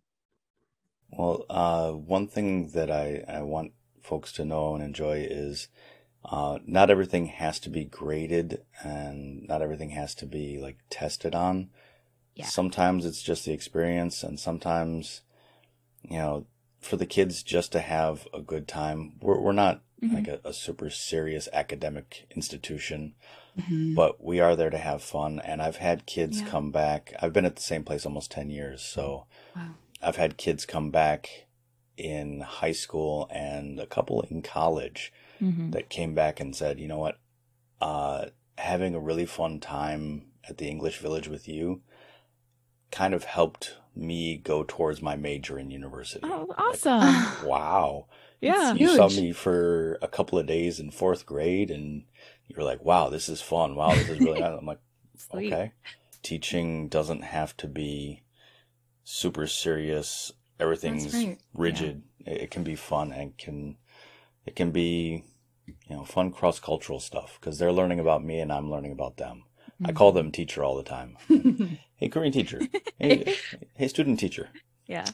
Well, 1.11 1.45
uh, 1.49 1.91
one 1.91 2.27
thing 2.27 2.69
that 2.69 2.91
I, 2.91 3.23
I 3.27 3.41
want 3.41 3.71
folks 4.03 4.31
to 4.33 4.45
know 4.45 4.75
and 4.75 4.83
enjoy 4.83 5.25
is 5.27 5.67
Uh, 6.25 6.59
not 6.65 6.89
everything 6.89 7.27
has 7.27 7.59
to 7.61 7.69
be 7.69 7.85
graded 7.85 8.61
and 8.83 9.47
not 9.47 9.61
everything 9.61 9.91
has 9.91 10.13
to 10.15 10.25
be 10.25 10.59
like 10.59 10.77
tested 10.89 11.33
on. 11.33 11.69
Yeah. 12.35 12.45
Sometimes 12.45 13.05
it's 13.05 13.21
just 13.21 13.45
the 13.45 13.53
experience 13.53 14.21
and 14.23 14.39
sometimes, 14.39 15.21
you 16.03 16.17
know, 16.17 16.45
for 16.79 16.97
the 16.97 17.05
kids 17.05 17.43
just 17.43 17.71
to 17.71 17.79
have 17.79 18.27
a 18.33 18.41
good 18.41 18.67
time. 18.67 19.13
We're, 19.21 19.39
we're 19.39 19.51
not 19.51 19.81
mm-hmm. 20.01 20.15
like 20.15 20.27
a, 20.27 20.39
a, 20.45 20.53
super 20.53 20.89
serious 20.89 21.49
academic 21.51 22.27
institution, 22.35 23.15
mm-hmm. 23.59 23.95
but 23.95 24.23
we 24.23 24.39
are 24.39 24.55
there 24.55 24.69
to 24.69 24.77
have 24.77 25.03
fun. 25.03 25.41
And 25.43 25.61
I've 25.61 25.77
had 25.77 26.05
kids 26.05 26.41
yeah. 26.41 26.47
come 26.47 26.71
back. 26.71 27.13
I've 27.21 27.33
been 27.33 27.45
at 27.45 27.55
the 27.55 27.61
same 27.61 27.83
place 27.83 28.05
almost 28.05 28.31
10 28.31 28.49
years. 28.49 28.81
So 28.81 29.25
wow. 29.55 29.69
I've 30.01 30.17
had 30.17 30.37
kids 30.37 30.65
come 30.65 30.91
back 30.91 31.47
in 31.97 32.41
high 32.41 32.71
school 32.71 33.29
and 33.29 33.79
a 33.79 33.85
couple 33.85 34.21
in 34.29 34.41
college 34.41 35.11
mm-hmm. 35.41 35.71
that 35.71 35.89
came 35.89 36.13
back 36.13 36.39
and 36.39 36.55
said, 36.55 36.79
you 36.79 36.87
know 36.87 36.99
what, 36.99 37.19
uh, 37.81 38.25
having 38.57 38.95
a 38.95 38.99
really 38.99 39.25
fun 39.25 39.59
time 39.59 40.27
at 40.47 40.57
the 40.57 40.67
English 40.67 40.99
Village 40.99 41.27
with 41.27 41.47
you 41.47 41.81
kind 42.91 43.13
of 43.13 43.23
helped 43.23 43.77
me 43.95 44.37
go 44.37 44.63
towards 44.67 45.01
my 45.01 45.15
major 45.15 45.59
in 45.59 45.71
university. 45.71 46.21
Oh, 46.23 46.53
awesome. 46.57 46.99
Like, 46.99 47.43
wow. 47.45 48.07
Yeah. 48.41 48.71
You 48.71 48.87
huge. 48.87 48.95
saw 48.95 49.09
me 49.09 49.33
for 49.33 49.99
a 50.01 50.07
couple 50.07 50.39
of 50.39 50.47
days 50.47 50.79
in 50.79 50.91
fourth 50.91 51.25
grade 51.25 51.69
and 51.69 52.05
you 52.47 52.55
were 52.55 52.63
like, 52.63 52.81
wow, 52.81 53.09
this 53.09 53.27
is 53.27 53.41
fun. 53.41 53.75
Wow, 53.75 53.89
this 53.89 54.07
is 54.07 54.17
really 54.17 54.39
nice. 54.39 54.57
I'm 54.57 54.65
like, 54.65 54.79
okay. 55.33 55.73
Teaching 56.23 56.87
doesn't 56.87 57.21
have 57.21 57.57
to 57.57 57.67
be 57.67 58.23
super 59.03 59.45
serious. 59.45 60.31
Everything's 60.57 61.13
right. 61.13 61.37
rigid. 61.53 62.03
Yeah. 62.25 62.35
It, 62.35 62.41
it 62.43 62.51
can 62.51 62.63
be 62.63 62.75
fun 62.75 63.11
and 63.11 63.37
can, 63.37 63.75
it 64.45 64.55
can 64.55 64.71
be, 64.71 65.25
you 65.89 65.95
know, 65.95 66.03
fun 66.05 66.31
cross 66.31 66.59
cultural 66.59 66.99
stuff 66.99 67.37
because 67.39 67.57
they're 67.57 67.73
learning 67.73 67.99
about 67.99 68.23
me 68.23 68.39
and 68.39 68.53
I'm 68.53 68.69
learning 68.69 68.91
about 68.91 69.17
them. 69.17 69.43
Mm-hmm. 69.81 69.87
I 69.87 69.91
call 69.93 70.11
them 70.11 70.31
teacher 70.31 70.63
all 70.63 70.77
the 70.77 70.83
time. 70.83 71.17
hey, 71.95 72.09
Korean 72.09 72.31
teacher. 72.31 72.61
Hey, 72.99 73.35
hey, 73.75 73.87
student 73.87 74.19
teacher. 74.19 74.49
Yeah. 74.85 75.05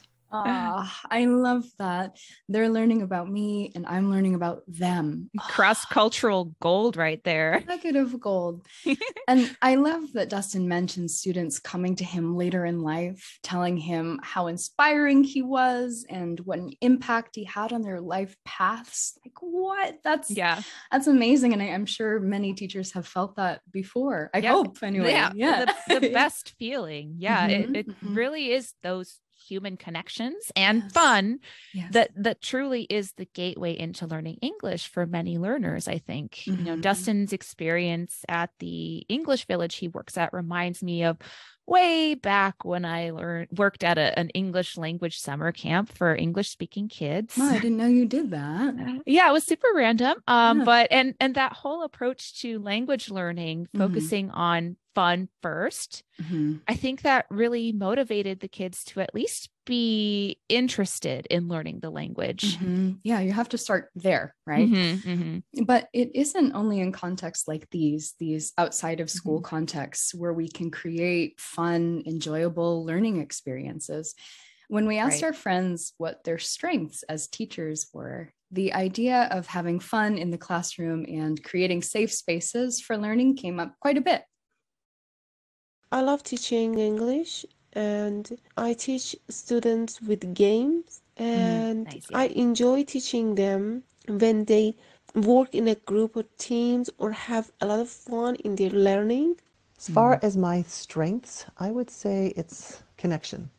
Ah, 0.56 1.00
I 1.10 1.26
love 1.26 1.64
that. 1.78 2.18
They're 2.48 2.68
learning 2.68 3.02
about 3.02 3.30
me 3.30 3.72
and 3.74 3.86
I'm 3.86 4.10
learning 4.10 4.34
about 4.34 4.62
them. 4.66 5.30
Cross 5.38 5.86
cultural 5.86 6.54
gold 6.60 6.96
right 6.96 7.22
there. 7.24 7.62
Negative 7.68 8.18
gold. 8.20 8.66
and 9.28 9.56
I 9.62 9.76
love 9.76 10.12
that 10.14 10.28
Dustin 10.28 10.68
mentioned 10.68 11.10
students 11.10 11.58
coming 11.58 11.96
to 11.96 12.04
him 12.04 12.36
later 12.36 12.64
in 12.64 12.80
life, 12.80 13.38
telling 13.42 13.76
him 13.76 14.20
how 14.22 14.46
inspiring 14.46 15.24
he 15.24 15.42
was 15.42 16.04
and 16.08 16.38
what 16.40 16.58
an 16.58 16.72
impact 16.80 17.36
he 17.36 17.44
had 17.44 17.72
on 17.72 17.82
their 17.82 18.00
life 18.00 18.36
paths. 18.44 19.18
Like, 19.24 19.34
what? 19.40 19.98
That's 20.04 20.30
yeah, 20.30 20.62
that's 20.90 21.06
amazing. 21.06 21.52
And 21.52 21.62
I, 21.62 21.66
am 21.66 21.86
sure 21.86 22.20
many 22.20 22.54
teachers 22.54 22.92
have 22.92 23.06
felt 23.06 23.36
that 23.36 23.60
before. 23.70 24.30
I 24.34 24.40
hope 24.40 24.82
anyway. 24.82 25.10
Yeah. 25.10 25.32
yeah. 25.34 25.64
The, 25.88 26.00
the 26.00 26.12
best 26.12 26.54
feeling. 26.58 27.16
Yeah. 27.18 27.48
Mm-hmm, 27.48 27.74
it, 27.74 27.78
it 27.78 27.88
mm-hmm. 27.88 28.14
really 28.14 28.52
is 28.52 28.72
those 28.82 29.18
human 29.46 29.76
connections 29.76 30.50
and 30.56 30.82
yes. 30.82 30.92
fun 30.92 31.38
yes. 31.72 31.92
that 31.92 32.10
that 32.16 32.40
truly 32.40 32.82
is 32.82 33.12
the 33.12 33.26
gateway 33.26 33.76
into 33.76 34.06
learning 34.06 34.38
english 34.42 34.88
for 34.88 35.06
many 35.06 35.38
learners 35.38 35.88
i 35.88 35.98
think 35.98 36.32
mm-hmm. 36.32 36.58
you 36.58 36.64
know 36.64 36.72
mm-hmm. 36.72 36.80
dustin's 36.80 37.32
experience 37.32 38.24
at 38.28 38.50
the 38.58 39.04
english 39.08 39.46
village 39.46 39.76
he 39.76 39.88
works 39.88 40.16
at 40.16 40.32
reminds 40.32 40.82
me 40.82 41.04
of 41.04 41.18
way 41.66 42.14
back 42.14 42.64
when 42.64 42.84
I 42.84 43.10
learned 43.10 43.48
worked 43.56 43.84
at 43.84 43.98
a, 43.98 44.16
an 44.18 44.30
English 44.30 44.76
language 44.76 45.18
summer 45.18 45.52
camp 45.52 45.92
for 45.92 46.14
English 46.14 46.50
speaking 46.50 46.88
kids. 46.88 47.34
Oh, 47.38 47.50
I 47.50 47.58
didn't 47.58 47.76
know 47.76 47.86
you 47.86 48.06
did 48.06 48.30
that. 48.30 48.74
Yeah, 49.06 49.28
it 49.28 49.32
was 49.32 49.44
super 49.44 49.68
random. 49.74 50.16
Um, 50.26 50.60
yeah. 50.60 50.64
but 50.64 50.88
and 50.90 51.14
and 51.20 51.34
that 51.34 51.52
whole 51.52 51.82
approach 51.82 52.40
to 52.40 52.58
language 52.58 53.10
learning, 53.10 53.64
mm-hmm. 53.66 53.78
focusing 53.78 54.30
on 54.30 54.76
fun 54.96 55.28
1st 55.44 56.02
mm-hmm. 56.22 56.54
I 56.66 56.74
think 56.74 57.02
that 57.02 57.26
really 57.28 57.70
motivated 57.70 58.40
the 58.40 58.48
kids 58.48 58.82
to 58.84 59.00
at 59.02 59.14
least 59.14 59.50
be 59.66 60.40
interested 60.48 61.26
in 61.26 61.48
learning 61.48 61.80
the 61.80 61.90
language. 61.90 62.56
Mm-hmm. 62.56 62.92
Yeah, 63.02 63.20
you 63.20 63.32
have 63.32 63.50
to 63.50 63.58
start 63.58 63.90
there, 63.94 64.34
right? 64.46 64.66
Mm-hmm, 64.66 65.10
mm-hmm. 65.10 65.64
But 65.64 65.88
it 65.92 66.12
isn't 66.14 66.54
only 66.54 66.80
in 66.80 66.92
contexts 66.92 67.46
like 67.46 67.68
these, 67.70 68.14
these 68.18 68.54
outside 68.56 69.00
of 69.00 69.10
school 69.10 69.40
mm-hmm. 69.40 69.54
contexts 69.56 70.14
where 70.14 70.32
we 70.32 70.48
can 70.48 70.70
create 70.70 71.38
fun, 71.38 72.02
enjoyable 72.06 72.86
learning 72.86 73.20
experiences. 73.20 74.14
When 74.68 74.86
we 74.86 74.96
asked 74.96 75.20
right. 75.20 75.28
our 75.28 75.34
friends 75.34 75.92
what 75.98 76.24
their 76.24 76.38
strengths 76.38 77.02
as 77.02 77.28
teachers 77.28 77.88
were, 77.92 78.32
the 78.50 78.72
idea 78.72 79.28
of 79.30 79.46
having 79.46 79.78
fun 79.78 80.16
in 80.16 80.30
the 80.30 80.38
classroom 80.38 81.04
and 81.06 81.42
creating 81.42 81.82
safe 81.82 82.12
spaces 82.12 82.80
for 82.80 82.96
learning 82.96 83.36
came 83.36 83.60
up 83.60 83.74
quite 83.78 83.98
a 83.98 84.00
bit. 84.00 84.22
I 85.92 86.00
love 86.00 86.22
teaching 86.22 86.78
English 86.78 87.46
and 87.72 88.38
I 88.56 88.72
teach 88.72 89.14
students 89.28 90.00
with 90.00 90.34
games 90.34 91.02
mm, 91.18 91.24
and 91.24 91.86
mm, 91.86 91.92
nice, 91.92 92.06
yeah. 92.10 92.18
I 92.18 92.24
enjoy 92.28 92.84
teaching 92.84 93.34
them 93.34 93.82
when 94.08 94.44
they 94.46 94.74
work 95.14 95.54
in 95.54 95.68
a 95.68 95.74
group 95.74 96.16
or 96.16 96.24
teams 96.38 96.90
or 96.98 97.12
have 97.12 97.50
a 97.60 97.66
lot 97.66 97.80
of 97.80 97.88
fun 97.88 98.36
in 98.36 98.56
their 98.56 98.70
learning. 98.70 99.36
As 99.78 99.88
far 99.88 100.16
mm. 100.16 100.24
as 100.24 100.36
my 100.36 100.62
strengths, 100.62 101.46
I 101.58 101.70
would 101.70 101.90
say 101.90 102.32
it's 102.36 102.82
connection. 102.96 103.50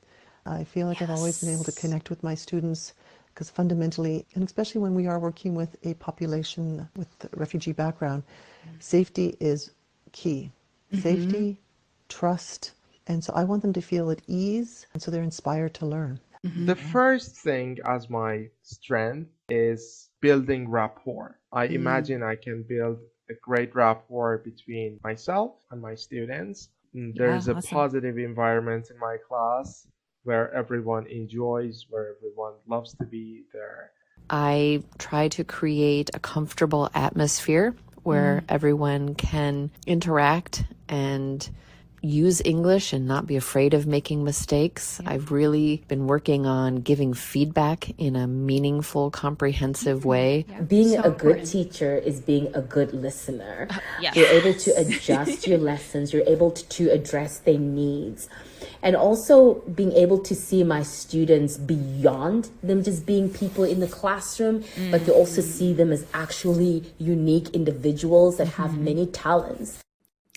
I 0.46 0.64
feel 0.64 0.88
like 0.88 1.00
yes. 1.00 1.10
I've 1.10 1.18
always 1.18 1.42
been 1.42 1.54
able 1.54 1.66
to 1.66 1.72
connect 1.72 2.10
with 2.10 2.24
my 2.24 2.36
students 2.36 2.94
because 3.34 3.50
fundamentally, 3.50 4.26
and 4.34 4.44
especially 4.44 4.82
when 4.82 4.96
we 4.96 5.06
are 5.06 5.20
working 5.20 5.54
with 5.54 5.76
a 5.84 5.94
population 5.96 6.88
with 6.96 7.08
refugee 7.36 7.74
background, 7.74 8.24
mm. 8.68 8.82
safety 8.82 9.36
is 9.40 9.72
key. 10.12 10.52
Mm-hmm. 10.92 11.02
Safety, 11.04 11.60
trust. 12.10 12.72
And 13.08 13.24
so 13.24 13.34
I 13.34 13.44
want 13.44 13.62
them 13.62 13.74
to 13.74 13.82
feel 13.82 14.12
at 14.12 14.22
ease, 14.28 14.86
and 14.94 15.02
so 15.02 15.12
they're 15.12 15.24
inspired 15.24 15.74
to 15.76 15.86
learn. 15.86 16.20
Mm-hmm. 16.46 16.66
The 16.66 16.76
first 16.76 17.36
thing 17.38 17.78
as 17.86 18.10
my 18.10 18.50
strength 18.64 19.30
is 19.50 20.10
building 20.22 20.70
rapport. 20.70 21.40
I 21.52 21.68
mm. 21.68 21.76
imagine 21.76 22.24
I 22.24 22.36
can 22.36 22.64
build 22.68 23.00
a 23.30 23.34
great 23.42 23.76
rapport 23.76 24.40
between 24.40 25.00
myself 25.04 25.56
and 25.72 25.82
my 25.82 25.96
students. 25.96 26.70
Mm, 26.96 27.16
There's 27.16 27.48
yeah, 27.48 27.54
a 27.54 27.58
awesome. 27.58 27.70
positive 27.70 28.18
environment 28.18 28.90
in 28.90 29.00
my 29.00 29.18
class 29.28 29.88
where 30.24 30.54
everyone 30.54 31.08
enjoys, 31.08 31.86
where 31.90 32.16
everyone 32.18 32.54
loves 32.68 32.94
to 32.96 33.06
be 33.06 33.44
there. 33.54 33.92
I 34.30 34.84
try 34.98 35.30
to 35.30 35.44
create 35.44 36.10
a 36.14 36.20
comfortable 36.20 36.90
atmosphere 36.94 37.76
where 38.04 38.42
mm. 38.42 38.46
everyone 38.50 39.16
can 39.16 39.72
interact 39.86 40.64
and 40.90 41.50
use 42.02 42.42
English 42.46 42.94
and 42.94 43.08
not 43.08 43.26
be 43.26 43.36
afraid 43.36 43.74
of 43.74 43.88
making 43.88 44.24
mistakes. 44.24 45.00
Yeah. 45.04 45.12
I've 45.12 45.32
really 45.32 45.84
been 45.88 46.08
working 46.08 46.46
on 46.46 46.78
giving 46.78 47.14
feedback 47.14 47.90
in 48.00 48.16
a 48.16 48.28
meaningful, 48.28 49.10
comprehensive 49.12 50.06
way. 50.06 50.46
Yeah. 50.50 50.62
Being 50.62 50.90
so 50.90 51.02
a 51.02 51.08
important. 51.08 51.42
good 51.42 51.46
teacher 51.46 51.98
is 51.98 52.20
being 52.20 52.54
a 52.54 52.62
good 52.62 52.94
listener. 52.94 53.68
Uh, 53.70 53.80
yes. 54.02 54.16
You're 54.16 54.28
able 54.28 54.54
to 54.54 54.72
adjust 54.78 55.48
your 55.48 55.58
lessons, 55.58 56.14
you're 56.14 56.28
able 56.28 56.52
to, 56.52 56.68
to 56.68 56.90
address 56.90 57.40
their 57.40 57.60
needs. 57.60 58.30
And 58.82 58.96
also 58.96 59.56
being 59.76 59.92
able 59.94 60.20
to 60.20 60.36
see 60.36 60.64
my 60.64 60.84
students 60.84 61.58
beyond 61.58 62.50
them 62.62 62.84
just 62.84 63.06
being 63.06 63.30
people 63.30 63.64
in 63.64 63.80
the 63.80 63.88
classroom, 63.88 64.62
mm. 64.62 64.92
but 64.92 65.06
to 65.06 65.14
also 65.14 65.42
mm. 65.42 65.46
see 65.46 65.74
them 65.74 65.92
as 65.92 66.06
actually 66.14 66.84
unique 67.00 67.50
individuals 67.50 68.38
that 68.38 68.48
mm-hmm. 68.48 68.62
have 68.62 68.78
many 68.78 69.08
talents. 69.08 69.84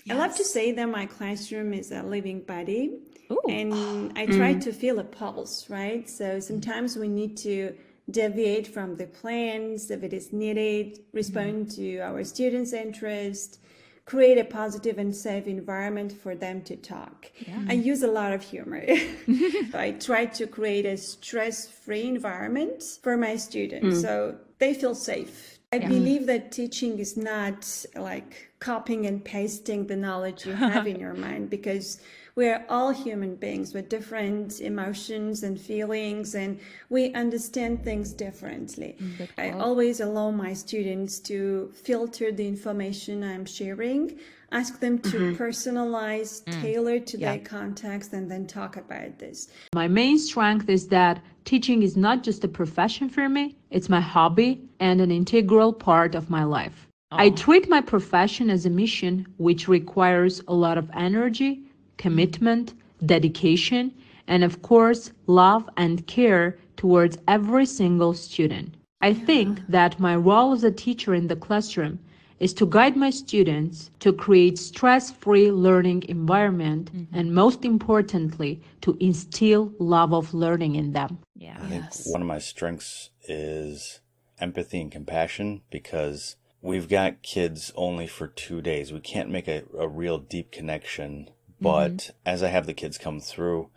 Yes. 0.05 0.15
I 0.15 0.19
love 0.19 0.35
to 0.37 0.43
say 0.43 0.71
that 0.71 0.85
my 0.89 1.05
classroom 1.05 1.73
is 1.73 1.91
a 1.91 2.03
living 2.03 2.41
body. 2.41 2.99
Ooh. 3.31 3.41
And 3.47 4.17
I 4.17 4.25
try 4.25 4.53
mm. 4.55 4.63
to 4.63 4.73
feel 4.73 4.99
a 4.99 5.03
pulse, 5.03 5.69
right? 5.69 6.09
So 6.09 6.39
sometimes 6.39 6.97
we 6.97 7.07
need 7.07 7.37
to 7.37 7.73
deviate 8.09 8.67
from 8.67 8.97
the 8.97 9.07
plans 9.07 9.89
if 9.89 10.03
it 10.03 10.13
is 10.13 10.33
needed, 10.33 10.99
respond 11.13 11.67
mm. 11.67 11.75
to 11.75 11.99
our 11.99 12.23
students' 12.23 12.73
interest, 12.73 13.59
create 14.05 14.37
a 14.37 14.43
positive 14.43 14.97
and 14.97 15.15
safe 15.15 15.47
environment 15.47 16.11
for 16.11 16.35
them 16.35 16.61
to 16.63 16.75
talk. 16.75 17.31
Yeah. 17.47 17.63
I 17.69 17.73
use 17.73 18.03
a 18.03 18.07
lot 18.07 18.33
of 18.33 18.41
humor. 18.41 18.83
I 19.73 19.95
try 19.99 20.25
to 20.25 20.47
create 20.47 20.85
a 20.85 20.97
stress 20.97 21.67
free 21.67 22.07
environment 22.07 22.83
for 23.01 23.15
my 23.15 23.37
students 23.37 23.99
mm. 23.99 24.01
so 24.01 24.35
they 24.59 24.73
feel 24.73 24.95
safe 24.95 25.60
I 25.73 25.77
yeah. 25.77 25.87
believe 25.87 26.25
that 26.25 26.51
teaching 26.51 26.99
is 26.99 27.15
not 27.15 27.85
like 27.95 28.49
copying 28.59 29.05
and 29.05 29.23
pasting 29.23 29.87
the 29.87 29.95
knowledge 29.95 30.45
you 30.45 30.53
have 30.53 30.85
in 30.85 30.99
your 30.99 31.13
mind 31.13 31.49
because 31.49 32.01
we're 32.35 32.65
all 32.69 32.91
human 32.91 33.35
beings 33.35 33.73
with 33.73 33.89
different 33.89 34.61
emotions 34.61 35.43
and 35.43 35.59
feelings 35.59 36.35
and 36.35 36.59
we 36.89 37.13
understand 37.13 37.83
things 37.83 38.13
differently. 38.13 38.95
Mm, 38.99 39.29
I 39.37 39.51
always 39.51 39.99
allow 39.99 40.31
my 40.31 40.53
students 40.53 41.19
to 41.21 41.71
filter 41.73 42.31
the 42.31 42.47
information 42.47 43.23
I'm 43.23 43.45
sharing, 43.45 44.17
ask 44.51 44.79
them 44.79 44.99
to 44.99 45.17
mm-hmm. 45.17 45.43
personalize, 45.43 46.43
mm. 46.43 46.61
tailor 46.61 46.99
to 46.99 47.17
yeah. 47.17 47.31
their 47.31 47.45
context, 47.45 48.13
and 48.13 48.29
then 48.29 48.47
talk 48.47 48.77
about 48.77 49.19
this. 49.19 49.49
My 49.73 49.87
main 49.87 50.17
strength 50.17 50.69
is 50.69 50.87
that 50.87 51.21
teaching 51.45 51.83
is 51.83 51.97
not 51.97 52.23
just 52.23 52.43
a 52.43 52.47
profession 52.47 53.09
for 53.09 53.27
me, 53.29 53.55
it's 53.69 53.89
my 53.89 54.01
hobby 54.01 54.61
and 54.79 55.01
an 55.01 55.11
integral 55.11 55.73
part 55.73 56.15
of 56.15 56.29
my 56.29 56.43
life. 56.43 56.87
I 57.13 57.29
treat 57.29 57.67
my 57.67 57.81
profession 57.81 58.49
as 58.49 58.65
a 58.65 58.69
mission, 58.69 59.27
which 59.35 59.67
requires 59.67 60.41
a 60.47 60.53
lot 60.53 60.77
of 60.77 60.89
energy, 60.93 61.61
commitment, 62.01 62.73
dedication, 63.05 63.93
and 64.27 64.43
of 64.43 64.61
course, 64.61 65.11
love 65.27 65.69
and 65.77 66.05
care 66.07 66.57
towards 66.75 67.17
every 67.27 67.65
single 67.65 68.13
student. 68.13 68.75
I 69.01 69.13
think 69.13 69.59
that 69.69 69.99
my 69.99 70.15
role 70.15 70.51
as 70.53 70.63
a 70.63 70.71
teacher 70.71 71.13
in 71.13 71.27
the 71.27 71.35
classroom 71.35 71.99
is 72.41 72.55
to 72.55 72.65
guide 72.65 72.97
my 72.97 73.11
students 73.11 73.91
to 73.99 74.11
create 74.11 74.57
stress-free 74.57 75.51
learning 75.51 76.03
environment 76.09 76.91
mm-hmm. 76.91 77.15
and 77.15 77.35
most 77.35 77.63
importantly 77.63 78.59
to 78.81 78.97
instill 78.99 79.71
love 79.77 80.11
of 80.11 80.33
learning 80.33 80.73
in 80.75 80.91
them 80.91 81.19
yeah 81.35 81.57
i 81.61 81.67
think 81.67 81.83
yes. 81.83 82.07
one 82.07 82.21
of 82.21 82.27
my 82.27 82.39
strengths 82.39 83.11
is 83.27 84.01
empathy 84.39 84.81
and 84.81 84.91
compassion 84.91 85.61
because 85.69 86.35
we've 86.63 86.89
got 86.89 87.21
kids 87.21 87.71
only 87.75 88.07
for 88.07 88.27
two 88.27 88.59
days 88.59 88.91
we 88.91 88.99
can't 88.99 89.29
make 89.29 89.47
a, 89.47 89.63
a 89.77 89.87
real 89.87 90.17
deep 90.17 90.51
connection 90.51 91.29
but 91.61 91.91
mm-hmm. 91.91 92.11
as 92.25 92.43
i 92.43 92.47
have 92.47 92.65
the 92.65 92.73
kids 92.73 92.97
come 92.97 93.19
through 93.19 93.69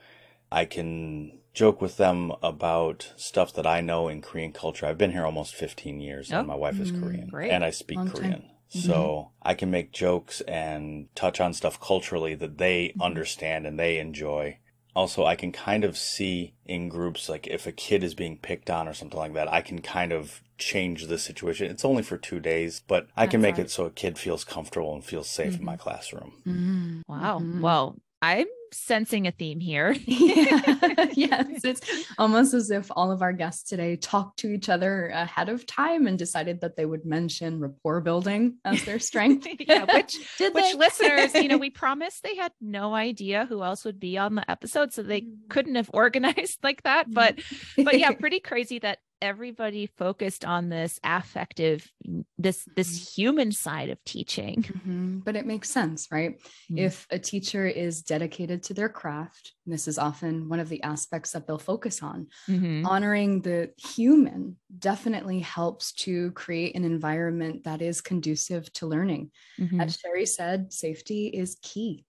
i 0.50 0.64
can 0.64 1.38
joke 1.54 1.80
with 1.80 1.96
them 1.96 2.32
about 2.42 3.12
stuff 3.16 3.54
that 3.54 3.66
I 3.66 3.80
know 3.80 4.08
in 4.08 4.20
Korean 4.20 4.52
culture. 4.52 4.86
I've 4.86 4.98
been 4.98 5.12
here 5.12 5.24
almost 5.24 5.54
15 5.54 6.00
years 6.00 6.30
and 6.30 6.48
my 6.48 6.56
wife 6.56 6.80
is 6.80 6.90
mm, 6.90 7.00
Korean 7.00 7.28
great. 7.28 7.50
and 7.52 7.64
I 7.64 7.70
speak 7.70 7.96
Long 7.96 8.10
Korean. 8.10 8.32
Time. 8.32 8.50
So 8.68 8.92
mm-hmm. 8.92 9.48
I 9.48 9.54
can 9.54 9.70
make 9.70 9.92
jokes 9.92 10.40
and 10.42 11.08
touch 11.14 11.40
on 11.40 11.54
stuff 11.54 11.80
culturally 11.80 12.34
that 12.34 12.58
they 12.58 12.88
mm-hmm. 12.88 13.02
understand 13.02 13.66
and 13.66 13.78
they 13.78 13.98
enjoy. 13.98 14.58
Also, 14.94 15.24
I 15.24 15.34
can 15.34 15.52
kind 15.52 15.84
of 15.84 15.96
see 15.96 16.54
in 16.64 16.88
groups, 16.88 17.28
like 17.28 17.46
if 17.46 17.66
a 17.66 17.72
kid 17.72 18.04
is 18.04 18.14
being 18.14 18.38
picked 18.38 18.70
on 18.70 18.88
or 18.88 18.94
something 18.94 19.18
like 19.18 19.34
that, 19.34 19.52
I 19.52 19.60
can 19.60 19.80
kind 19.80 20.12
of 20.12 20.42
change 20.56 21.06
the 21.06 21.18
situation. 21.18 21.70
It's 21.70 21.84
only 21.84 22.02
for 22.02 22.16
two 22.16 22.40
days, 22.40 22.80
but 22.86 23.08
I 23.16 23.24
That's 23.24 23.32
can 23.32 23.40
make 23.40 23.56
right. 23.56 23.66
it 23.66 23.70
so 23.70 23.86
a 23.86 23.90
kid 23.90 24.18
feels 24.18 24.44
comfortable 24.44 24.94
and 24.94 25.04
feels 25.04 25.28
safe 25.28 25.54
mm-hmm. 25.54 25.60
in 25.60 25.66
my 25.66 25.76
classroom. 25.76 26.32
Mm-hmm. 26.46 27.00
Wow. 27.08 27.38
Mm-hmm. 27.38 27.60
Well, 27.60 27.96
I'm 28.22 28.46
sensing 28.75 29.26
a 29.26 29.31
theme 29.31 29.61
here. 29.61 29.93
yeah. 30.07 31.07
yes. 31.14 31.64
It's 31.64 31.81
almost 32.19 32.54
as 32.54 32.71
if 32.71 32.90
all 32.90 33.11
of 33.11 33.23
our 33.23 33.33
guests 33.33 33.69
today 33.69 33.97
talked 33.97 34.40
to 34.40 34.49
each 34.49 34.69
other 34.69 35.09
ahead 35.09 35.49
of 35.49 35.66
time 35.66 36.07
and 36.07 36.19
decided 36.19 36.61
that 36.61 36.76
they 36.76 36.87
would 36.87 37.04
mention 37.04 37.61
rapport 37.61 38.00
building 38.00 38.57
as 38.64 38.85
their 38.85 38.99
strength. 38.99 39.47
yeah, 39.61 39.85
which 39.93 40.19
which 40.38 40.75
listeners, 40.75 41.35
you 41.35 41.49
know, 41.49 41.59
we 41.59 41.71
promised 41.71 42.23
they 42.23 42.37
had 42.37 42.52
no 42.61 42.95
idea 42.95 43.47
who 43.47 43.62
else 43.62 43.85
would 43.85 44.00
be 44.00 44.19
on 44.19 44.35
the 44.35 44.50
episode. 44.50 44.93
So 44.93 45.02
they 45.02 45.23
mm. 45.23 45.37
couldn't 45.49 45.76
have 45.76 45.90
organized 45.93 46.59
like 46.62 46.83
that. 46.83 47.12
But 47.12 47.40
but 47.76 47.99
yeah, 47.99 48.12
pretty 48.12 48.40
crazy 48.40 48.78
that 48.81 48.99
everybody 49.25 49.87
focused 49.87 50.45
on 50.45 50.69
this 50.69 51.00
affective 51.02 51.90
this 52.37 52.69
this 52.76 52.90
mm-hmm. 52.90 53.23
human 53.23 53.52
side 53.52 53.88
of 53.88 53.99
teaching 54.04 54.62
mm-hmm. 54.62 55.19
but 55.21 55.35
it 55.35 55.47
makes 55.47 55.71
sense 55.71 56.09
right 56.12 56.38
mm-hmm. 56.38 56.78
if 56.78 57.07
a 57.11 57.19
teacher 57.19 57.66
is 57.66 58.02
dedicated 58.02 58.62
to 58.62 58.75
their 58.75 58.90
craft 58.90 59.52
this 59.64 59.88
is 59.88 59.99
often 59.99 60.49
one 60.50 60.61
of 60.61 60.69
the 60.69 60.83
aspects 60.83 61.33
that 61.33 61.47
they'll 61.47 61.59
focus 61.59 62.02
on 62.02 62.26
mm-hmm. 62.49 62.85
honoring 62.85 63.40
the 63.40 63.71
human 63.78 64.57
definitely 64.78 65.40
helps 65.40 65.93
to 65.93 66.31
create 66.33 66.76
an 66.76 66.85
environment 66.85 67.64
that 67.64 67.81
is 67.81 68.02
conducive 68.02 68.71
to 68.75 68.87
learning 68.87 69.31
mm-hmm. 69.59 69.81
as 69.81 69.97
sherry 69.97 70.26
said 70.26 70.71
safety 70.71 71.28
is 71.28 71.57
key 71.62 72.04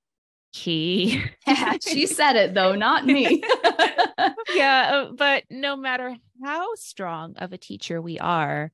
key. 0.56 1.22
yeah, 1.46 1.78
she 1.86 2.08
said 2.08 2.36
it 2.36 2.54
though, 2.56 2.74
not 2.74 3.06
me. 3.06 3.44
yeah, 4.56 4.90
uh, 4.94 5.12
but 5.16 5.44
no 5.52 5.76
matter 5.76 6.16
how 6.44 6.74
strong 6.76 7.36
of 7.38 7.54
a 7.54 7.58
teacher 7.58 8.02
we 8.02 8.18
are, 8.20 8.72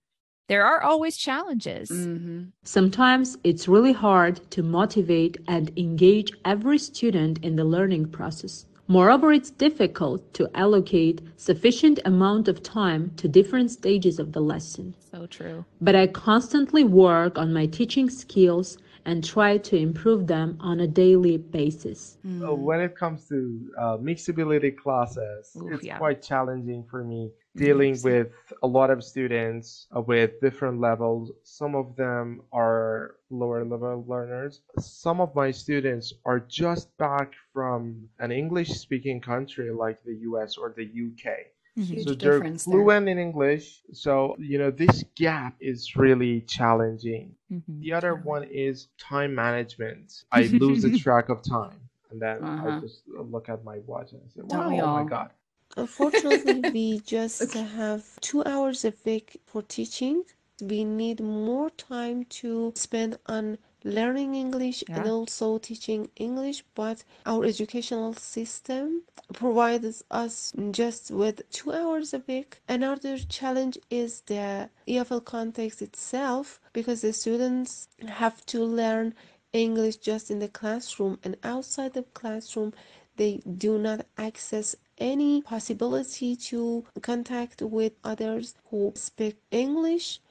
there 0.48 0.66
are 0.66 0.82
always 0.82 1.18
challenges. 1.18 1.90
Mm-hmm. 1.90 2.44
Sometimes 2.64 3.38
it's 3.44 3.68
really 3.68 3.94
hard 3.94 4.40
to 4.52 4.64
motivate 4.64 5.38
and 5.48 5.72
engage 5.78 6.32
every 6.46 6.78
student 6.78 7.44
in 7.44 7.56
the 7.56 7.66
learning 7.66 8.10
process. 8.10 8.66
Moreover, 8.88 9.32
it's 9.32 9.50
difficult 9.50 10.34
to 10.34 10.50
allocate 10.54 11.22
sufficient 11.38 12.00
amount 12.04 12.50
of 12.50 12.62
time 12.62 13.12
to 13.16 13.28
different 13.28 13.72
stages 13.72 14.20
of 14.20 14.34
the 14.34 14.42
lesson. 14.42 14.94
So 15.12 15.26
true. 15.28 15.64
But 15.80 15.96
I 15.96 16.08
constantly 16.08 16.84
work 16.84 17.38
on 17.38 17.54
my 17.54 17.68
teaching 17.68 18.10
skills 18.10 18.78
and 19.06 19.24
try 19.24 19.58
to 19.58 19.76
improve 19.76 20.28
them 20.28 20.58
on 20.60 20.80
a 20.82 20.88
daily 20.88 21.38
basis. 21.38 22.18
Mm. 22.26 22.58
when 22.58 22.82
it 22.82 22.96
comes 22.96 23.28
to 23.30 23.72
uh, 23.78 23.98
mixability 23.98 24.76
classes, 24.76 25.56
Ooh, 25.58 25.74
it's 25.74 25.84
yeah. 25.84 25.98
quite 25.98 26.22
challenging 26.22 26.86
for 26.90 27.04
me 27.04 27.32
dealing 27.56 27.94
mm-hmm. 27.94 28.08
with 28.08 28.28
a 28.64 28.68
lot 28.68 28.90
of 28.90 29.04
students 29.04 29.88
uh, 29.96 30.02
with 30.02 30.40
different 30.42 30.80
levels. 30.80 31.32
Some 31.44 31.76
of 31.76 31.96
them 31.96 32.42
are 32.54 33.16
lower 33.30 33.66
level 33.66 34.06
learners. 34.08 34.62
Some 34.80 35.20
of 35.20 35.36
my 35.36 35.52
students 35.52 36.14
are 36.26 36.40
just 36.40 36.96
back 36.98 37.34
from 37.54 38.08
an 38.20 38.32
English 38.32 38.70
speaking 38.70 39.20
country 39.20 39.72
like 39.72 40.02
the 40.04 40.16
US 40.30 40.58
or 40.58 40.74
the 40.76 40.86
UK. 40.86 41.32
Huge 41.76 42.06
so 42.06 42.14
they're 42.14 42.42
fluent 42.58 43.06
there. 43.06 43.14
in 43.14 43.18
English. 43.18 43.82
So, 43.94 44.36
you 44.40 44.58
know, 44.58 44.72
this 44.72 45.04
gap 45.16 45.56
is 45.62 45.96
really 45.96 46.42
challenging. 46.42 47.36
Mm-hmm. 47.52 47.80
The 47.82 47.94
other 47.94 48.16
one 48.16 48.44
is 48.44 48.90
time 49.00 49.34
management. 49.34 50.26
I 50.32 50.42
lose 50.64 50.82
the 50.84 50.98
track 51.00 51.30
of 51.30 51.42
time. 51.42 51.80
And 52.10 52.22
then 52.22 52.44
uh-huh. 52.44 52.68
I 52.70 52.80
just 52.82 53.04
look 53.08 53.48
at 53.48 53.64
my 53.64 53.80
watch 53.86 54.12
and 54.12 54.22
I 54.26 54.30
say, 54.30 54.42
wow, 54.44 54.70
oh 54.70 55.04
my 55.04 55.10
God. 55.10 55.32
Unfortunately, 55.78 56.70
we 56.74 57.00
just 57.00 57.42
okay. 57.42 57.64
have 57.64 58.04
two 58.20 58.44
hours 58.44 58.84
a 58.84 58.94
week 59.06 59.42
for 59.46 59.62
teaching. 59.62 60.24
We 60.62 60.84
need 60.84 61.22
more 61.22 61.70
time 61.70 62.26
to 62.42 62.74
spend 62.76 63.18
on 63.28 63.58
learning 63.84 64.36
English 64.36 64.84
yeah. 64.88 64.98
and 64.98 65.10
also 65.10 65.58
teaching 65.58 66.10
English, 66.16 66.64
but 66.76 67.04
our 67.26 67.46
educational 67.46 68.14
system 68.14 69.04
provides 69.34 70.04
us 70.12 70.54
just 70.72 71.12
with 71.12 71.50
two 71.50 71.72
hours 71.74 72.14
a 72.14 72.24
week. 72.28 72.60
Another 72.68 73.18
challenge 73.18 73.78
is 73.90 74.22
the 74.22 74.70
EFL 74.88 75.24
context 75.26 75.82
itself 75.82 76.60
because 76.74 77.02
the 77.02 77.14
students 77.14 77.88
have 78.08 78.46
to 78.48 78.64
learn 78.64 79.14
English 79.54 79.98
just 79.98 80.32
in 80.32 80.40
the 80.40 80.48
classroom 80.48 81.20
and 81.24 81.36
outside 81.44 81.94
the 81.94 82.04
classroom 82.04 82.74
they 83.18 83.42
do 83.58 83.78
not 83.78 84.06
access 84.18 84.76
any 84.98 85.42
possibility 85.42 86.36
to 86.36 86.86
contact 87.02 87.62
with 87.62 87.94
others 88.04 88.56
who 88.70 88.94
speak 88.96 89.36
English 89.52 90.22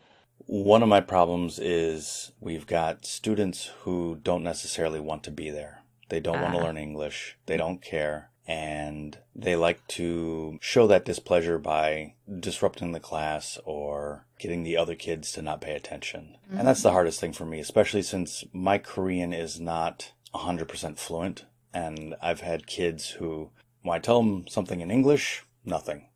one 0.50 0.82
of 0.82 0.88
my 0.88 1.00
problems 1.00 1.60
is 1.60 2.32
we've 2.40 2.66
got 2.66 3.06
students 3.06 3.70
who 3.82 4.18
don't 4.20 4.42
necessarily 4.42 4.98
want 4.98 5.22
to 5.22 5.30
be 5.30 5.48
there. 5.48 5.82
They 6.08 6.18
don't 6.18 6.40
want 6.40 6.54
to 6.54 6.60
ah. 6.60 6.64
learn 6.64 6.76
English. 6.76 7.38
They 7.46 7.56
don't 7.56 7.80
care. 7.80 8.30
And 8.48 9.16
they 9.32 9.54
like 9.54 9.86
to 9.88 10.58
show 10.60 10.88
that 10.88 11.04
displeasure 11.04 11.60
by 11.60 12.14
disrupting 12.40 12.90
the 12.90 12.98
class 12.98 13.60
or 13.64 14.26
getting 14.40 14.64
the 14.64 14.76
other 14.76 14.96
kids 14.96 15.30
to 15.32 15.42
not 15.42 15.60
pay 15.60 15.76
attention. 15.76 16.36
Mm-hmm. 16.48 16.58
And 16.58 16.66
that's 16.66 16.82
the 16.82 16.90
hardest 16.90 17.20
thing 17.20 17.32
for 17.32 17.44
me, 17.46 17.60
especially 17.60 18.02
since 18.02 18.42
my 18.52 18.78
Korean 18.78 19.32
is 19.32 19.60
not 19.60 20.10
100% 20.34 20.98
fluent. 20.98 21.44
And 21.72 22.16
I've 22.20 22.40
had 22.40 22.66
kids 22.66 23.10
who, 23.10 23.50
when 23.82 23.94
I 23.94 24.00
tell 24.00 24.20
them 24.20 24.48
something 24.48 24.80
in 24.80 24.90
English, 24.90 25.44
nothing. 25.64 26.08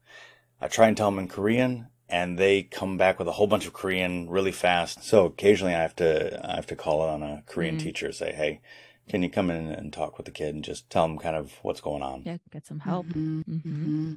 I 0.60 0.66
try 0.66 0.88
and 0.88 0.96
tell 0.96 1.12
them 1.12 1.20
in 1.20 1.28
Korean, 1.28 1.86
and 2.08 2.38
they 2.38 2.62
come 2.62 2.96
back 2.96 3.18
with 3.18 3.28
a 3.28 3.32
whole 3.32 3.46
bunch 3.46 3.66
of 3.66 3.72
Korean 3.72 4.28
really 4.28 4.52
fast. 4.52 5.04
So 5.04 5.26
occasionally 5.26 5.74
I 5.74 5.82
have 5.82 5.96
to 5.96 6.50
I 6.50 6.56
have 6.56 6.66
to 6.66 6.76
call 6.76 7.00
on 7.02 7.22
a 7.22 7.42
Korean 7.46 7.76
mm-hmm. 7.76 7.84
teacher 7.84 8.12
say, 8.12 8.32
"Hey, 8.32 8.60
can 9.08 9.22
you 9.22 9.30
come 9.30 9.50
in 9.50 9.68
and 9.68 9.92
talk 9.92 10.16
with 10.16 10.26
the 10.26 10.32
kid 10.32 10.54
and 10.54 10.64
just 10.64 10.88
tell 10.90 11.06
them 11.06 11.18
kind 11.18 11.36
of 11.36 11.52
what's 11.62 11.80
going 11.80 12.02
on?" 12.02 12.22
Yeah, 12.24 12.36
get 12.52 12.66
some 12.66 12.80
help. 12.80 13.06
Mm-hmm. 13.06 13.40
Mm-hmm. 13.40 13.68
mm-hmm. 13.68 14.14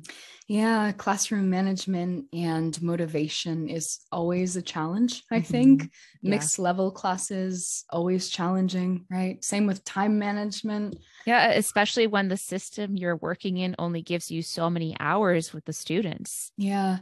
Yeah, 0.49 0.93
classroom 0.93 1.49
management 1.49 2.27
and 2.31 2.81
motivation 2.81 3.67
is 3.67 3.99
always 4.13 4.55
a 4.55 4.61
challenge. 4.61 5.23
I 5.29 5.39
mm-hmm. 5.39 5.51
think 5.51 5.91
yeah. 6.21 6.29
mixed 6.29 6.57
level 6.57 6.89
classes 6.89 7.83
always 7.89 8.29
challenging, 8.29 9.05
right? 9.09 9.43
Same 9.43 9.65
with 9.65 9.83
time 9.83 10.19
management. 10.19 10.99
Yeah, 11.25 11.51
especially 11.51 12.07
when 12.07 12.29
the 12.29 12.37
system 12.37 12.95
you're 12.95 13.17
working 13.17 13.57
in 13.57 13.75
only 13.77 14.01
gives 14.01 14.31
you 14.31 14.41
so 14.41 14.69
many 14.69 14.95
hours 15.01 15.53
with 15.53 15.65
the 15.65 15.73
students. 15.73 16.51
Yeah. 16.57 16.99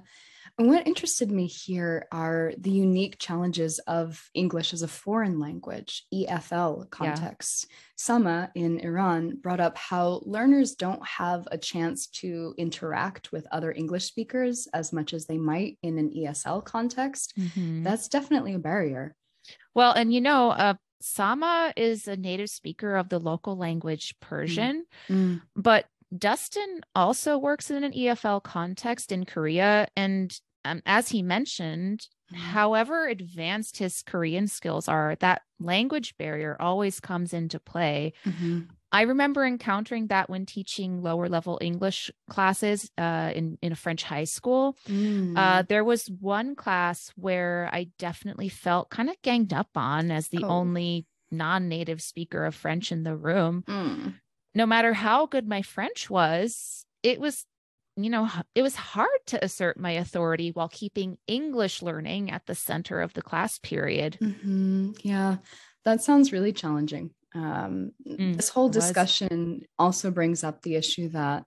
And 0.57 0.69
what 0.69 0.87
interested 0.87 1.31
me 1.31 1.47
here 1.47 2.07
are 2.13 2.53
the 2.57 2.71
unique 2.71 3.17
challenges 3.19 3.79
of 3.79 4.29
English 4.33 4.73
as 4.73 4.83
a 4.83 4.87
foreign 4.87 5.37
language, 5.37 6.05
EFL 6.13 6.89
context. 6.89 7.67
Yeah. 7.69 7.75
Sama 7.97 8.51
in 8.55 8.79
Iran 8.79 9.35
brought 9.35 9.59
up 9.59 9.77
how 9.77 10.21
learners 10.23 10.75
don't 10.75 11.05
have 11.05 11.45
a 11.51 11.57
chance 11.57 12.07
to 12.07 12.53
interact 12.57 13.33
with 13.33 13.45
other 13.51 13.73
English 13.73 14.05
speakers 14.05 14.67
as 14.73 14.93
much 14.93 15.13
as 15.13 15.25
they 15.25 15.37
might 15.37 15.77
in 15.83 15.97
an 15.97 16.11
ESL 16.11 16.63
context. 16.63 17.33
Mm-hmm. 17.37 17.83
That's 17.83 18.07
definitely 18.07 18.53
a 18.53 18.59
barrier. 18.59 19.13
Well, 19.73 19.91
and 19.91 20.13
you 20.13 20.21
know, 20.21 20.51
uh, 20.51 20.75
Sama 21.01 21.73
is 21.75 22.07
a 22.07 22.15
native 22.15 22.49
speaker 22.49 22.95
of 22.95 23.09
the 23.09 23.19
local 23.19 23.57
language 23.57 24.15
Persian, 24.21 24.85
mm. 25.09 25.41
but 25.55 25.85
Dustin 26.15 26.81
also 26.93 27.37
works 27.37 27.71
in 27.71 27.83
an 27.83 27.91
EFL 27.91 28.43
context 28.43 29.11
in 29.11 29.25
Korea. 29.25 29.87
And 29.95 30.37
um, 30.63 30.81
as 30.85 31.09
he 31.09 31.21
mentioned, 31.21 32.07
mm-hmm. 32.31 32.41
however 32.41 33.07
advanced 33.07 33.77
his 33.77 34.01
Korean 34.01 34.47
skills 34.47 34.87
are, 34.87 35.15
that 35.19 35.41
language 35.59 36.15
barrier 36.17 36.57
always 36.59 36.99
comes 36.99 37.33
into 37.33 37.59
play. 37.59 38.13
Mm-hmm. 38.25 38.61
I 38.91 39.01
remember 39.01 39.43
encountering 39.43 40.07
that 40.07 40.29
when 40.29 40.45
teaching 40.45 41.01
lower 41.01 41.27
level 41.27 41.57
English 41.61 42.09
classes 42.29 42.89
uh, 42.97 43.31
in 43.35 43.57
in 43.61 43.73
a 43.73 43.75
French 43.75 44.03
high 44.03 44.23
school. 44.23 44.77
Mm. 44.87 45.37
Uh, 45.37 45.63
there 45.67 45.83
was 45.83 46.07
one 46.07 46.55
class 46.55 47.11
where 47.17 47.69
I 47.73 47.89
definitely 47.99 48.47
felt 48.47 48.89
kind 48.89 49.09
of 49.09 49.21
ganged 49.21 49.53
up 49.53 49.67
on 49.75 50.11
as 50.11 50.29
the 50.29 50.45
oh. 50.45 50.47
only 50.47 51.07
non-native 51.29 52.01
speaker 52.01 52.45
of 52.45 52.55
French 52.55 52.93
in 52.93 53.03
the 53.03 53.17
room. 53.17 53.65
Mm. 53.67 54.13
No 54.55 54.65
matter 54.65 54.93
how 54.93 55.25
good 55.25 55.47
my 55.47 55.61
French 55.61 56.09
was, 56.09 56.85
it 57.03 57.19
was 57.19 57.45
you 57.97 58.09
know, 58.09 58.29
it 58.53 58.61
was 58.61 58.75
hard 58.75 59.19
to 59.27 59.43
assert 59.43 59.79
my 59.79 59.91
authority 59.91 60.51
while 60.51 60.67
keeping 60.67 61.17
English 61.27 61.81
learning 61.81 62.29
at 62.29 62.45
the 62.45 62.55
center 62.55 63.01
of 63.01 63.13
the 63.13 63.21
class 63.21 63.57
period. 63.57 64.17
Mm-hmm. 64.21 64.91
Yeah, 65.01 65.37
that 65.85 66.01
sounds 66.01 66.33
really 66.33 66.51
challenging. 66.51 67.11
Um, 67.33 67.91
mm, 68.05 68.35
this 68.35 68.49
whole 68.49 68.69
discussion 68.69 69.61
also 69.79 70.11
brings 70.11 70.43
up 70.43 70.61
the 70.61 70.75
issue 70.75 71.09
that 71.09 71.45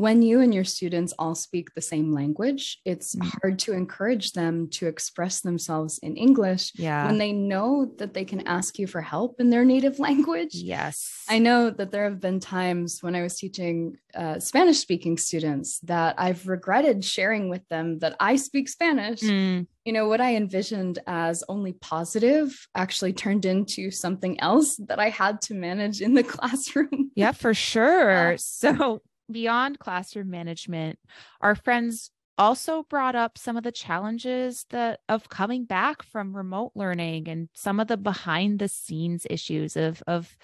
when 0.00 0.22
you 0.22 0.40
and 0.40 0.54
your 0.54 0.64
students 0.64 1.12
all 1.18 1.34
speak 1.34 1.74
the 1.74 1.80
same 1.80 2.14
language, 2.14 2.80
it's 2.86 3.14
mm. 3.14 3.30
hard 3.40 3.58
to 3.58 3.72
encourage 3.72 4.32
them 4.32 4.68
to 4.70 4.86
express 4.86 5.40
themselves 5.40 5.98
in 5.98 6.16
English 6.16 6.72
yeah. 6.76 7.06
when 7.06 7.18
they 7.18 7.32
know 7.32 7.92
that 7.98 8.14
they 8.14 8.24
can 8.24 8.46
ask 8.46 8.78
you 8.78 8.86
for 8.86 9.02
help 9.02 9.40
in 9.40 9.50
their 9.50 9.64
native 9.64 9.98
language. 10.08 10.54
Yes. 10.54 11.24
I 11.28 11.38
know 11.38 11.68
that 11.70 11.92
there 11.92 12.04
have 12.04 12.18
been 12.18 12.40
times 12.40 13.02
when 13.02 13.14
I 13.14 13.22
was 13.22 13.36
teaching 13.36 13.98
uh, 14.14 14.40
Spanish 14.40 14.78
speaking 14.78 15.18
students 15.18 15.80
that 15.80 16.14
I've 16.18 16.48
regretted 16.48 17.04
sharing 17.04 17.50
with 17.50 17.68
them 17.68 17.98
that 17.98 18.16
I 18.18 18.36
speak 18.36 18.68
Spanish. 18.68 19.20
Mm. 19.20 19.66
You 19.84 19.92
know, 19.92 20.08
what 20.08 20.20
I 20.20 20.36
envisioned 20.36 20.98
as 21.06 21.44
only 21.48 21.72
positive 21.72 22.68
actually 22.74 23.12
turned 23.12 23.44
into 23.44 23.90
something 23.90 24.40
else 24.40 24.76
that 24.76 24.98
I 24.98 25.10
had 25.10 25.40
to 25.42 25.54
manage 25.54 26.00
in 26.00 26.14
the 26.14 26.22
classroom. 26.34 27.10
Yeah, 27.14 27.32
for 27.32 27.52
sure. 27.52 28.10
Uh, 28.20 28.36
so 28.36 29.00
beyond 29.32 29.78
classroom 29.78 30.30
management, 30.30 30.98
our 31.40 31.54
friends 31.54 32.10
also 32.38 32.84
brought 32.84 33.14
up 33.14 33.36
some 33.36 33.56
of 33.56 33.62
the 33.62 33.72
challenges 33.72 34.64
that 34.70 35.00
of 35.08 35.28
coming 35.28 35.64
back 35.64 36.02
from 36.02 36.34
remote 36.34 36.72
learning 36.74 37.28
and 37.28 37.48
some 37.52 37.78
of 37.78 37.88
the 37.88 37.96
behind 37.96 38.58
the 38.58 38.68
scenes 38.68 39.26
issues 39.28 39.76
of 39.76 40.02
of 40.06 40.36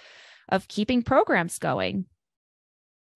of 0.48 0.68
keeping 0.68 1.02
programs 1.02 1.58
going. 1.58 2.04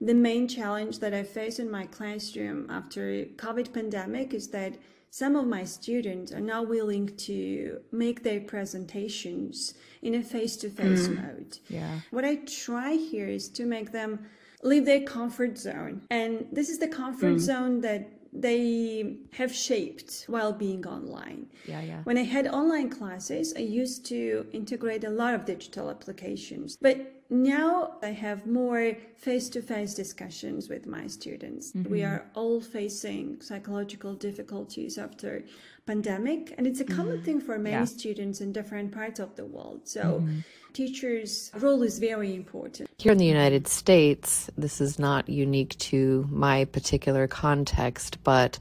The 0.01 0.15
main 0.15 0.49
challenge 0.49 1.01
that 1.01 1.13
I 1.13 1.23
face 1.23 1.59
in 1.59 1.71
my 1.71 1.85
classroom 1.85 2.67
after 2.71 3.27
COVID 3.37 3.75
pandemic 3.75 4.33
is 4.33 4.49
that 4.49 4.79
some 5.11 5.37
of 5.37 5.47
my 5.47 5.65
students 5.65 6.33
are 6.33 6.41
not 6.41 6.69
willing 6.69 7.15
to 7.17 7.81
make 7.93 8.23
their 8.23 8.41
presentations 8.41 9.75
in 10.03 10.15
a 10.15 10.23
face-to-face 10.23 11.09
mm. 11.09 11.17
mode. 11.17 11.59
Yeah. 11.69 12.01
What 12.13 12.25
I 12.25 12.37
try 12.37 12.93
here 12.93 13.27
is 13.27 13.49
to 13.51 13.67
make 13.67 13.93
them 13.93 14.21
leave 14.63 14.85
their 14.85 15.03
comfort 15.03 15.59
zone. 15.59 16.03
And 16.11 16.47
this 16.53 16.69
is 16.69 16.79
the 16.79 16.89
comfort 16.89 17.37
mm. 17.37 17.41
zone 17.41 17.81
that 17.81 18.09
they 18.33 19.17
have 19.33 19.53
shaped 19.53 20.25
while 20.29 20.53
being 20.53 20.87
online. 20.87 21.47
Yeah, 21.67 21.81
yeah. 21.81 22.03
When 22.05 22.17
I 22.17 22.23
had 22.23 22.47
online 22.47 22.89
classes, 22.89 23.53
I 23.57 23.61
used 23.61 24.07
to 24.07 24.47
integrate 24.53 25.05
a 25.05 25.11
lot 25.11 25.35
of 25.35 25.45
digital 25.45 25.91
applications. 25.91 26.77
But 26.81 27.21
now 27.29 27.97
I 28.03 28.09
have 28.09 28.47
more 28.47 28.93
face 29.17 29.49
to 29.51 29.63
face 29.63 29.95
discussions 29.95 30.69
with 30.69 30.87
my 30.87 31.07
students. 31.07 31.73
Mm-hmm. 31.73 31.91
We 31.91 32.03
are 32.03 32.27
all 32.35 32.61
facing 32.61 33.41
psychological 33.41 34.15
difficulties 34.15 34.99
after 34.99 35.45
pandemic 35.87 36.55
and 36.57 36.67
it's 36.67 36.81
a 36.81 36.85
common 36.85 37.17
mm-hmm. 37.17 37.25
thing 37.25 37.41
for 37.41 37.59
many 37.59 37.77
yeah. 37.77 37.85
students 37.85 38.41
in 38.41 38.53
different 38.53 38.93
parts 38.93 39.21
of 39.21 39.37
the 39.37 39.45
world. 39.45 39.81
So 39.85 40.03
mm-hmm. 40.03 40.41
teachers' 40.73 41.51
role 41.57 41.83
is 41.83 41.99
very 41.99 42.35
important. 42.35 42.91
Here 42.99 43.13
in 43.13 43.19
the 43.19 43.27
United 43.27 43.67
States, 43.67 44.51
this 44.57 44.81
is 44.81 44.99
not 44.99 45.29
unique 45.29 45.77
to 45.79 46.27
my 46.31 46.65
particular 46.67 47.27
context, 47.27 48.23
but 48.25 48.59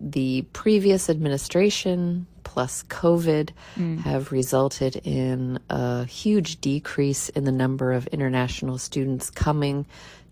the 0.00 0.42
previous 0.52 1.08
administration 1.08 2.26
plus 2.44 2.84
COVID 2.84 3.50
mm. 3.76 3.98
have 4.00 4.30
resulted 4.30 4.96
in 5.04 5.58
a 5.68 6.04
huge 6.04 6.60
decrease 6.60 7.28
in 7.30 7.44
the 7.44 7.52
number 7.52 7.92
of 7.92 8.06
international 8.08 8.78
students 8.78 9.30
coming 9.30 9.84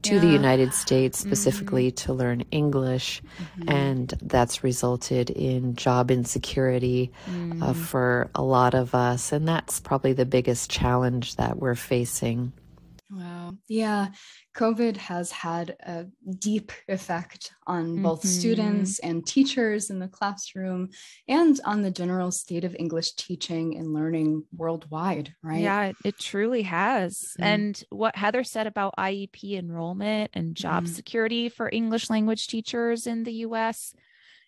to 0.05 0.14
yeah. 0.14 0.21
the 0.21 0.29
United 0.29 0.73
States 0.73 1.19
specifically 1.19 1.88
mm-hmm. 1.88 2.07
to 2.07 2.12
learn 2.12 2.40
English, 2.51 3.23
mm-hmm. 3.23 3.69
and 3.69 4.14
that's 4.23 4.62
resulted 4.62 5.31
in 5.31 5.75
job 5.75 6.11
insecurity 6.11 7.11
mm. 7.27 7.62
uh, 7.62 7.73
for 7.73 8.31
a 8.35 8.43
lot 8.43 8.75
of 8.75 8.95
us. 8.95 9.33
And 9.33 9.47
that's 9.49 9.81
probably 9.81 10.12
the 10.12 10.27
biggest 10.27 10.71
challenge 10.71 11.37
that 11.37 11.59
we're 11.59 11.75
facing. 11.75 12.53
Wow. 13.11 13.53
Yeah. 13.69 14.09
COVID 14.57 14.97
has 14.97 15.31
had 15.31 15.77
a 15.81 16.07
deep 16.38 16.73
effect 16.88 17.53
on 17.67 18.03
both 18.03 18.21
mm-hmm. 18.21 18.29
students 18.29 18.99
and 18.99 19.27
teachers 19.27 19.90
in 19.90 19.99
the 19.99 20.09
classroom 20.09 20.88
and 21.29 21.61
on 21.64 21.83
the 21.83 21.90
general 21.90 22.31
state 22.31 22.64
of 22.64 22.75
English 22.79 23.12
teaching 23.14 23.77
and 23.77 23.93
learning 23.93 24.45
worldwide, 24.57 25.35
right? 25.43 25.61
Yeah, 25.61 25.93
it 26.05 26.19
truly 26.19 26.62
has. 26.62 27.19
Mm-hmm. 27.19 27.43
And 27.43 27.85
what 27.90 28.17
Heather 28.17 28.45
said 28.45 28.67
about 28.67 28.95
IEP 28.99 29.59
enrollment 29.59 30.31
and 30.35 30.57
job 30.57 30.85
mm-hmm. 30.85 30.95
security 30.95 31.49
for 31.49 31.69
English 31.71 32.11
language 32.11 32.49
teachers 32.49 33.07
in 33.07 33.25
the 33.25 33.33
US 33.33 33.95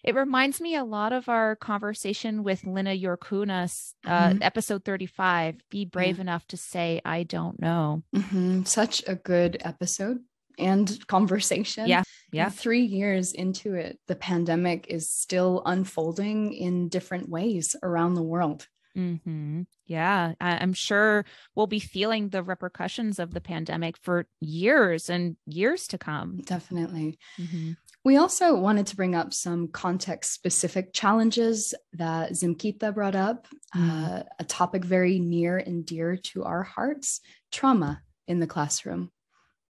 it 0.06 0.14
reminds 0.14 0.60
me 0.60 0.76
a 0.76 0.84
lot 0.84 1.12
of 1.12 1.28
our 1.28 1.56
conversation 1.56 2.44
with 2.44 2.64
Lina 2.64 2.96
Jurkunas, 2.96 3.94
uh, 4.06 4.28
mm-hmm. 4.28 4.42
episode 4.42 4.84
35 4.84 5.56
Be 5.68 5.84
Brave 5.84 6.16
yeah. 6.16 6.22
Enough 6.22 6.46
to 6.48 6.56
Say, 6.56 7.00
I 7.04 7.24
Don't 7.24 7.60
Know. 7.60 8.04
Mm-hmm. 8.14 8.62
Such 8.62 9.02
a 9.08 9.16
good 9.16 9.58
episode 9.60 10.18
and 10.58 11.06
conversation. 11.08 11.88
Yeah. 11.88 12.04
Yeah. 12.32 12.50
Three 12.50 12.82
years 12.82 13.32
into 13.32 13.74
it, 13.74 13.98
the 14.06 14.16
pandemic 14.16 14.86
is 14.88 15.10
still 15.10 15.62
unfolding 15.66 16.52
in 16.52 16.88
different 16.88 17.28
ways 17.28 17.74
around 17.82 18.14
the 18.14 18.22
world. 18.22 18.66
Mm-hmm. 18.96 19.62
Yeah, 19.86 20.32
I- 20.40 20.62
am 20.62 20.72
sure 20.72 21.24
we'll 21.54 21.66
be 21.66 21.78
feeling 21.78 22.30
the 22.30 22.42
repercussions 22.42 23.18
of 23.18 23.34
the 23.34 23.40
pandemic 23.40 23.96
for 23.98 24.26
years 24.40 25.10
and 25.10 25.36
years 25.46 25.86
to 25.88 25.98
come. 25.98 26.40
Definitely. 26.44 27.18
Mm-hmm. 27.38 27.72
We 28.06 28.18
also 28.18 28.54
wanted 28.54 28.86
to 28.86 28.94
bring 28.94 29.16
up 29.16 29.34
some 29.34 29.66
context 29.66 30.32
specific 30.32 30.92
challenges 30.92 31.74
that 31.94 32.30
Zimkita 32.30 32.94
brought 32.94 33.16
up, 33.16 33.48
mm. 33.74 34.20
uh, 34.20 34.22
a 34.38 34.44
topic 34.44 34.84
very 34.84 35.18
near 35.18 35.58
and 35.58 35.84
dear 35.84 36.16
to 36.16 36.44
our 36.44 36.62
hearts 36.62 37.20
trauma 37.50 38.02
in 38.28 38.38
the 38.38 38.46
classroom. 38.46 39.10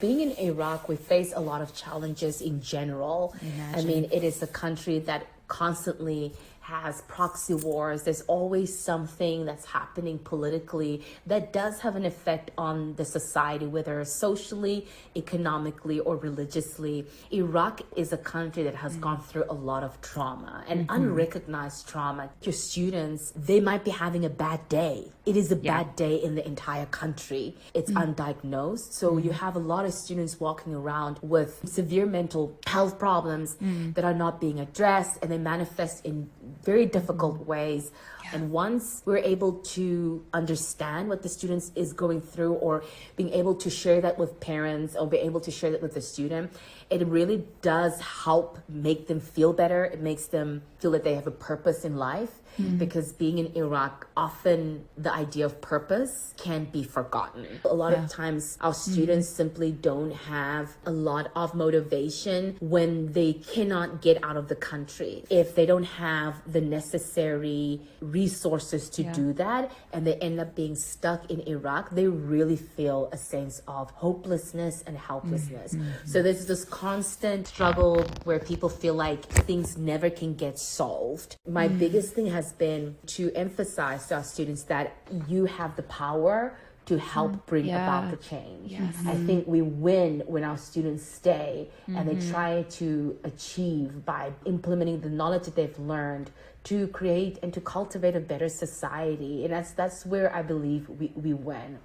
Being 0.01 0.23
in 0.23 0.33
Iraq, 0.39 0.89
we 0.89 0.97
face 0.97 1.33
a 1.37 1.41
lot 1.41 1.62
of 1.62 1.73
challenges 1.73 2.43
in 2.43 2.61
general. 2.61 3.33
Imagine. 3.41 3.79
I 3.79 3.85
mean, 3.85 4.11
it 4.11 4.25
is 4.25 4.43
a 4.43 4.49
country 4.49 4.99
that 4.99 5.29
constantly 5.47 6.33
has 6.66 7.02
proxy 7.02 7.55
wars. 7.55 8.02
There's 8.02 8.22
always 8.22 8.76
something 8.76 9.44
that's 9.44 9.64
happening 9.64 10.18
politically 10.18 11.05
that 11.24 11.52
does 11.52 11.81
have 11.81 11.94
an 11.94 12.05
effect 12.05 12.50
on 12.59 12.96
the 12.96 13.05
society, 13.05 13.66
whether 13.66 14.05
socially, 14.05 14.88
economically, 15.14 16.00
or 16.00 16.16
religiously. 16.16 17.07
Iraq 17.33 17.83
is 17.94 18.12
a 18.12 18.16
country 18.16 18.64
that 18.64 18.74
has 18.74 18.94
mm 18.94 19.05
gone 19.07 19.20
through 19.20 19.44
a 19.50 19.59
lot 19.70 19.85
of 19.85 20.00
trauma 20.00 20.64
and 20.68 20.88
mm-hmm. 20.88 20.96
unrecognized 20.96 21.87
trauma. 21.87 22.31
Your 22.42 22.55
students, 22.55 23.33
they 23.37 23.61
might 23.61 23.85
be 23.85 23.90
having 23.90 24.24
a 24.24 24.31
bad 24.31 24.66
day. 24.68 25.12
It 25.26 25.37
is 25.37 25.52
a 25.52 25.57
yeah. 25.57 25.74
bad 25.74 25.96
day 25.96 26.16
in 26.16 26.35
the 26.35 26.44
entire 26.46 26.87
country. 26.87 27.55
It's 27.74 27.90
mm 27.90 27.96
undiagnosed. 28.05 28.92
So 29.00 29.07
mm 29.12 29.24
you 29.24 29.33
have 29.33 29.55
a 29.55 29.64
lot 29.74 29.85
of 29.85 29.92
students 29.92 30.40
walking 30.40 30.74
around 30.74 31.18
with 31.22 31.61
severe 31.79 32.07
mental 32.07 32.59
health 32.66 32.98
problems 32.98 33.57
mm. 33.57 33.94
that 33.94 34.05
are 34.05 34.14
not 34.14 34.40
being 34.40 34.59
addressed 34.61 35.14
and 35.22 35.31
they 35.31 35.38
manifest 35.38 36.05
in 36.05 36.29
very 36.66 36.85
difficult 36.85 37.37
mm-hmm. 37.37 37.50
ways. 37.50 37.92
Yeah. 38.24 38.31
And 38.35 38.50
once 38.50 39.02
we're 39.07 39.24
able 39.35 39.52
to 39.76 40.24
understand 40.35 41.09
what 41.09 41.22
the 41.22 41.29
students 41.29 41.72
is 41.74 41.92
going 41.92 42.20
through 42.20 42.55
or 42.55 42.85
being 43.16 43.31
able 43.31 43.55
to 43.55 43.70
share 43.70 44.00
that 44.02 44.18
with 44.18 44.40
parents 44.40 44.96
or 44.96 45.07
be 45.07 45.18
able 45.18 45.40
to 45.40 45.50
share 45.50 45.70
that 45.70 45.81
with 45.81 45.94
the 45.94 46.02
student, 46.02 46.52
it 46.90 47.07
really 47.07 47.46
does 47.62 48.00
help 48.00 48.59
make 48.68 49.07
them 49.07 49.20
feel 49.20 49.52
better. 49.52 49.85
It 49.85 50.00
makes 50.00 50.26
them 50.26 50.62
feel 50.79 50.91
that 50.93 51.05
they 51.05 51.15
have 51.15 51.27
a 51.27 51.31
purpose 51.33 51.85
in 51.85 51.97
life 51.97 52.41
mm-hmm. 52.59 52.77
because 52.79 53.12
being 53.12 53.39
in 53.39 53.55
Iraq, 53.57 54.09
often 54.17 54.85
the 54.97 55.12
idea 55.12 55.47
of 55.47 55.61
purpose 55.61 56.35
can 56.37 56.65
be 56.65 56.83
forgotten. 56.83 57.47
A 57.65 57.75
lot 57.75 57.93
yeah. 57.93 58.05
of 58.05 58.11
times, 58.11 58.59
our 58.61 58.73
mm-hmm. 58.73 58.93
students 58.93 59.29
mm-hmm. 59.29 59.37
simply 59.37 59.73
don't 59.73 60.12
have 60.12 60.77
a 60.85 60.91
lot 60.91 61.31
of 61.35 61.55
motivation 61.55 62.57
when 62.61 63.12
they 63.12 63.35
cannot 63.35 64.03
get 64.03 64.23
out 64.25 64.37
of 64.37 64.49
the 64.49 64.57
country. 64.57 65.25
If 65.31 65.55
they 65.55 65.67
don't 65.67 65.85
have 65.85 66.35
the 66.51 66.61
necessary 66.61 67.81
resources 68.01 68.89
to 68.91 69.03
yeah. 69.03 69.12
do 69.12 69.33
that 69.35 69.73
and 69.93 70.07
they 70.07 70.15
end 70.17 70.41
up 70.41 70.55
being 70.55 70.75
stuck 70.77 71.31
in 71.31 71.41
Iraq, 71.49 71.91
they 71.91 72.07
really 72.07 72.57
feel 72.57 73.09
a 73.12 73.17
sense 73.17 73.61
of 73.67 73.91
hopelessness 73.93 74.83
and 74.87 74.97
helplessness. 74.97 75.75
Mm-hmm. 75.75 76.07
So 76.07 76.23
there's 76.23 76.47
this 76.47 76.65
constant 76.65 77.47
struggle 77.47 78.05
where 78.25 78.39
people 78.39 78.69
feel 78.69 78.95
like 78.95 79.25
things 79.25 79.77
never 79.77 80.11
can 80.11 80.35
get 80.35 80.59
solved. 80.77 81.37
My 81.47 81.69
mm. 81.69 81.79
biggest 81.79 82.15
thing 82.15 82.27
has 82.27 82.53
been 82.53 82.97
to 83.17 83.33
emphasize 83.35 84.07
to 84.09 84.17
our 84.17 84.25
students 84.25 84.65
that 84.65 84.97
you 85.29 85.45
have 85.47 85.77
the 85.77 85.83
power 85.85 86.59
to 86.87 86.99
help 86.99 87.33
mm, 87.33 87.47
bring 87.47 87.67
yeah. 87.67 87.83
about 87.83 88.11
the 88.11 88.17
change. 88.17 88.71
Yes. 88.73 88.95
I 89.07 89.15
think 89.15 89.47
we 89.47 89.61
win 89.61 90.23
when 90.27 90.45
our 90.45 90.57
students 90.57 91.05
stay 91.05 91.69
mm-hmm. 91.83 91.97
and 91.97 92.09
they 92.09 92.15
mm-hmm. 92.15 92.31
try 92.31 92.62
to 92.62 93.19
achieve 93.25 94.05
by 94.05 94.33
implementing 94.45 95.01
the 95.01 95.11
knowledge 95.11 95.45
that 95.45 95.57
they've 95.57 95.79
learned 95.79 96.31
to 96.65 96.87
create 96.89 97.39
and 97.43 97.53
to 97.55 97.61
cultivate 97.61 98.15
a 98.15 98.21
better 98.21 98.49
society. 98.49 99.45
And 99.45 99.53
that's 99.53 99.73
that's 99.73 100.07
where 100.07 100.35
I 100.35 100.43
believe 100.43 100.89
we, 100.89 101.12
we 101.17 101.33
win. 101.35 101.79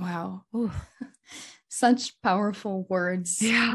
Wow. 0.00 0.44
Such 1.74 2.20
powerful 2.20 2.84
words. 2.90 3.40
Yeah. 3.40 3.72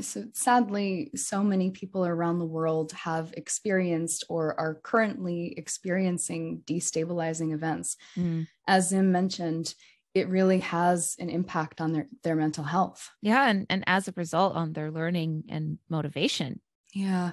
so 0.00 0.26
sadly, 0.32 1.10
so 1.16 1.42
many 1.42 1.72
people 1.72 2.06
around 2.06 2.38
the 2.38 2.46
world 2.46 2.92
have 2.92 3.34
experienced 3.36 4.22
or 4.28 4.54
are 4.60 4.76
currently 4.76 5.52
experiencing 5.58 6.62
destabilizing 6.64 7.52
events. 7.52 7.96
Mm. 8.16 8.46
As 8.68 8.90
Zim 8.90 9.10
mentioned, 9.10 9.74
it 10.14 10.28
really 10.28 10.60
has 10.60 11.16
an 11.18 11.28
impact 11.28 11.80
on 11.80 11.92
their, 11.92 12.06
their 12.22 12.36
mental 12.36 12.62
health. 12.62 13.10
Yeah. 13.22 13.48
And, 13.50 13.66
and 13.68 13.82
as 13.88 14.06
a 14.06 14.14
result, 14.14 14.54
on 14.54 14.72
their 14.72 14.92
learning 14.92 15.46
and 15.48 15.78
motivation. 15.90 16.60
Yeah. 16.94 17.32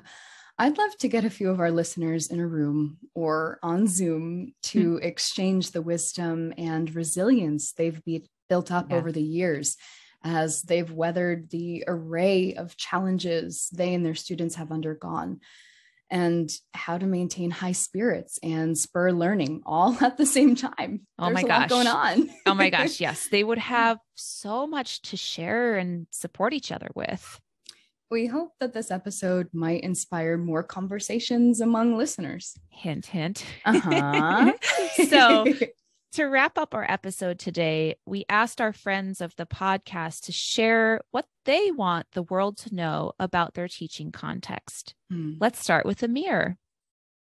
I'd 0.58 0.77
love 0.79 0.97
to 1.01 1.08
get 1.08 1.23
a 1.23 1.29
few 1.29 1.51
of 1.51 1.60
our 1.60 1.71
listeners 1.71 2.32
in 2.32 2.39
a 2.39 2.47
room 2.47 2.97
or 3.13 3.60
on 3.62 3.88
Zoom 3.88 4.53
to 4.63 4.95
mm. 4.95 5.03
exchange 5.03 5.69
the 5.69 5.84
wisdom 5.84 6.51
and 6.58 6.93
resilience 6.95 7.73
they've 7.73 8.03
be- 8.03 8.27
built 8.49 8.71
up 8.71 8.88
yeah. 8.89 8.97
over 8.97 9.12
the 9.12 9.21
years 9.21 9.77
as 10.23 10.62
they've 10.62 10.91
weathered 10.91 11.49
the 11.49 11.84
array 11.88 12.53
of 12.56 12.77
challenges 12.77 13.69
they 13.73 13.93
and 13.93 14.06
their 14.06 14.15
students 14.15 14.56
have 14.56 14.71
undergone 14.71 15.39
and 16.10 16.51
how 16.75 16.97
to 16.97 17.08
maintain 17.08 17.49
high 17.49 17.71
spirits 17.71 18.38
and 18.43 18.77
spur 18.77 19.12
learning 19.12 19.63
all 19.65 19.97
at 20.01 20.15
the 20.15 20.25
same 20.25 20.56
time. 20.56 21.01
Oh 21.17 21.25
There's 21.25 21.41
my 21.41 21.43
gosh. 21.43 21.69
going 21.69 21.88
on. 21.88 22.29
oh 22.45 22.53
my 22.53 22.69
gosh. 22.69 22.99
Yes. 22.99 23.27
They 23.32 23.43
would 23.43 23.58
have 23.58 23.97
so 24.13 24.67
much 24.67 25.01
to 25.03 25.17
share 25.17 25.75
and 25.77 26.06
support 26.12 26.53
each 26.53 26.71
other 26.71 26.89
with. 26.93 27.41
We 28.12 28.27
hope 28.27 28.51
that 28.60 28.73
this 28.73 28.91
episode 28.91 29.47
might 29.53 29.82
inspire 29.82 30.38
more 30.38 30.62
conversations 30.62 31.60
among 31.60 31.97
listeners. 31.97 32.56
Hint, 32.69 33.08
hint. 33.08 33.43
Uh-huh. 33.65 34.53
so, 35.10 35.45
to 36.13 36.26
wrap 36.26 36.60
up 36.60 36.76
our 36.76 36.89
episode 36.89 37.39
today, 37.39 37.95
we 38.06 38.23
asked 38.30 38.62
our 38.62 38.71
friends 38.71 39.19
of 39.19 39.36
the 39.36 39.47
podcast 39.47 40.21
to 40.26 40.32
share 40.32 41.02
what 41.10 41.26
they 41.45 41.71
want 41.71 42.06
the 42.13 42.21
world 42.21 42.56
to 42.58 42.73
know 42.73 43.13
about 43.19 43.56
their 43.56 43.67
teaching 43.67 44.12
context. 44.12 44.93
Hmm. 45.10 45.34
Let's 45.39 45.60
start 45.60 45.86
with 45.86 46.04
Amir. 46.04 46.58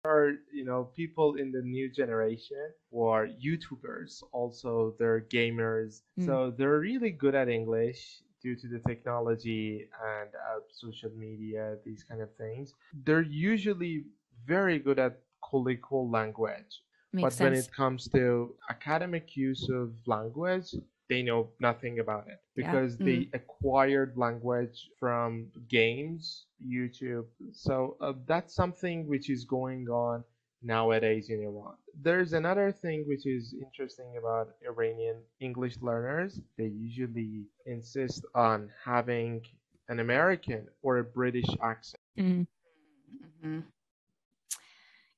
Are 0.04 0.32
you 0.52 0.66
know 0.66 0.90
people 0.94 1.36
in 1.36 1.50
the 1.50 1.62
new 1.62 1.90
generation 1.90 2.72
who 2.92 3.04
are 3.04 3.26
YouTubers, 3.26 4.22
also 4.32 4.94
they're 4.98 5.22
gamers, 5.32 6.02
mm. 6.20 6.26
so 6.26 6.52
they're 6.58 6.78
really 6.78 7.10
good 7.10 7.34
at 7.34 7.48
English 7.48 8.20
due 8.42 8.54
to 8.54 8.68
the 8.68 8.80
technology 8.86 9.88
and 10.04 10.28
uh, 10.28 10.60
social 10.70 11.10
media, 11.16 11.78
these 11.86 12.04
kind 12.04 12.20
of 12.20 12.28
things. 12.36 12.74
They're 12.92 13.22
usually 13.22 14.04
very 14.44 14.78
good 14.78 14.98
at 14.98 15.20
colloquial 15.48 16.10
language. 16.10 16.82
Makes 17.14 17.22
but 17.22 17.32
sense. 17.32 17.44
when 17.44 17.54
it 17.54 17.72
comes 17.72 18.08
to 18.08 18.56
academic 18.68 19.36
use 19.36 19.68
of 19.70 19.92
language, 20.04 20.74
they 21.08 21.22
know 21.22 21.50
nothing 21.60 22.00
about 22.00 22.26
it 22.26 22.40
because 22.56 22.96
yeah. 22.98 23.06
they 23.06 23.16
mm-hmm. 23.18 23.36
acquired 23.36 24.16
language 24.16 24.90
from 24.98 25.46
games, 25.68 26.46
YouTube. 26.60 27.26
So 27.52 27.96
uh, 28.00 28.14
that's 28.26 28.52
something 28.52 29.06
which 29.06 29.30
is 29.30 29.44
going 29.44 29.88
on 29.88 30.24
nowadays 30.60 31.30
in 31.30 31.40
Iran. 31.44 31.76
There's 32.02 32.32
another 32.32 32.72
thing 32.72 33.04
which 33.06 33.26
is 33.26 33.54
interesting 33.62 34.16
about 34.18 34.48
Iranian 34.66 35.18
English 35.38 35.76
learners. 35.80 36.40
They 36.58 36.66
usually 36.66 37.44
insist 37.66 38.24
on 38.34 38.70
having 38.84 39.42
an 39.88 40.00
American 40.00 40.66
or 40.82 40.98
a 40.98 41.04
British 41.04 41.50
accent. 41.62 42.02
Mm-hmm. 42.18 43.60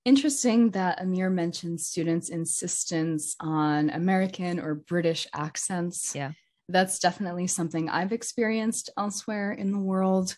Interesting 0.06 0.70
that 0.70 1.02
Amir 1.02 1.30
mentioned 1.30 1.80
students' 1.80 2.28
insistence 2.28 3.34
on 3.40 3.90
American 3.90 4.60
or 4.60 4.76
British 4.76 5.26
accents. 5.34 6.14
Yeah. 6.14 6.30
That's 6.68 7.00
definitely 7.00 7.48
something 7.48 7.88
I've 7.88 8.12
experienced 8.12 8.88
elsewhere 8.96 9.50
in 9.50 9.72
the 9.72 9.80
world 9.80 10.36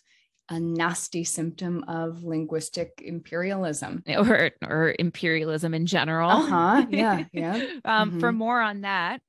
a 0.50 0.59
nasty 0.59 1.24
symptom 1.24 1.85
of 1.88 2.24
linguistic 2.24 3.02
imperialism 3.04 4.02
or 4.09 4.50
or 4.62 4.94
imperialism 4.98 5.74
in 5.74 5.85
general. 5.85 6.31
Uh-huh. 6.31 6.87
Yeah. 6.88 7.24
Yeah. 7.33 7.57
um, 7.85 8.11
mm-hmm. 8.11 8.20
For 8.20 8.33
more 8.33 8.61
on 8.61 8.81
that, 8.81 9.20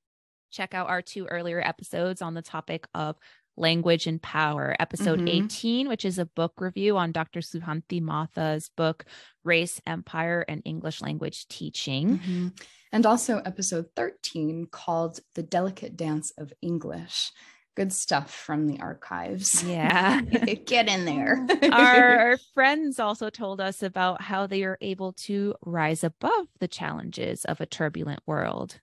check 0.52 0.74
out 0.74 0.88
our 0.88 1.02
two 1.02 1.26
earlier 1.26 1.60
episodes 1.60 2.22
on 2.22 2.34
the 2.34 2.42
topic 2.42 2.88
of 2.94 3.18
language 3.60 4.08
and 4.08 4.22
power. 4.22 4.76
Episode 4.80 5.20
mm-hmm. 5.20 5.46
18, 5.46 5.88
which 5.88 6.06
is 6.06 6.18
a 6.18 6.26
book 6.26 6.54
review 6.60 6.98
on 6.98 7.12
Dr. 7.12 7.42
Suhanthie 7.42 8.02
Motha's 8.02 8.70
book, 8.76 9.06
Race, 9.44 9.82
Empire, 9.86 10.46
and 10.48 10.62
English 10.66 11.02
Language 11.02 11.48
Teaching. 11.48 12.20
Mm-hmm. 12.20 12.48
And 12.92 13.06
also 13.06 13.40
episode 13.46 13.88
13 13.96 14.68
called 14.72 15.20
The 15.36 15.44
Delicate 15.44 15.96
Dance 15.96 16.32
of 16.38 16.54
English 16.62 17.32
good 17.80 17.94
stuff 17.94 18.34
from 18.34 18.68
the 18.68 18.78
archives. 18.82 19.64
Yeah. 19.64 20.20
Get 20.66 20.90
in 20.90 21.06
there. 21.06 21.48
our, 21.72 22.38
friends 22.54 23.00
also 23.00 23.30
told 23.30 23.62
us 23.62 23.82
about 23.82 24.22
how 24.22 24.48
they 24.48 24.64
are 24.64 24.78
able 24.82 25.14
to 25.14 25.56
rise 25.66 26.04
above 26.04 26.48
the 26.60 26.68
challenges 26.68 27.46
of 27.46 27.62
a 27.62 27.66
turbulent 27.66 28.20
world. 28.26 28.82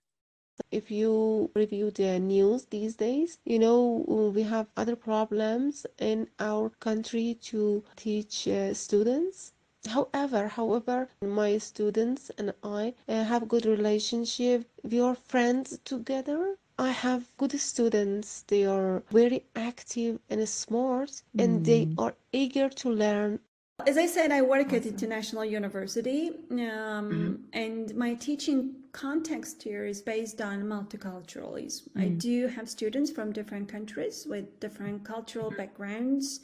If 0.71 0.91
you 0.91 1.51
review 1.55 1.91
the 1.91 2.19
news 2.19 2.65
these 2.67 2.97
days, 2.97 3.39
you 3.45 3.59
know, 3.59 4.33
we 4.35 4.43
have 4.43 4.67
other 4.77 4.97
problems 4.97 5.87
in 5.99 6.29
our 6.39 6.71
country 6.81 7.39
to 7.43 7.85
teach 7.97 8.49
uh, 8.49 8.75
students. 8.75 9.53
However, 9.87 10.49
however, 10.49 11.09
my 11.23 11.59
students 11.59 12.31
and 12.39 12.53
I 12.63 12.95
uh, 13.09 13.25
have 13.25 13.49
good 13.49 13.67
relationship. 13.67 14.69
We 14.83 15.01
are 15.01 15.15
friends 15.15 15.79
together 15.85 16.57
I 16.79 16.91
have 16.91 17.35
good 17.39 17.59
students. 17.59 18.45
They 18.49 18.67
are 18.67 19.03
very 19.11 19.45
active 19.55 20.21
and 20.29 20.47
smart, 20.47 21.23
and 21.39 21.61
mm. 21.61 21.65
they 21.65 21.89
are 21.97 22.15
eager 22.33 22.69
to 22.69 22.91
learn. 22.91 23.41
As 23.87 23.97
I 23.97 24.07
said, 24.07 24.31
I 24.31 24.43
work 24.43 24.67
awesome. 24.67 24.77
at 24.77 24.87
International 24.87 25.45
University, 25.45 26.29
um, 26.51 26.57
mm-hmm. 26.57 27.35
and 27.53 27.95
my 27.95 28.15
teaching 28.15 28.75
context 28.97 29.63
here 29.63 29.85
is 29.85 30.01
based 30.01 30.41
on 30.41 30.65
multiculturalism. 30.65 31.83
Mm. 31.91 32.03
I 32.03 32.09
do 32.09 32.49
have 32.49 32.69
students 32.69 33.11
from 33.11 33.31
different 33.31 33.69
countries 33.69 34.27
with 34.29 34.59
different 34.59 35.05
cultural 35.05 35.51
backgrounds 35.51 36.41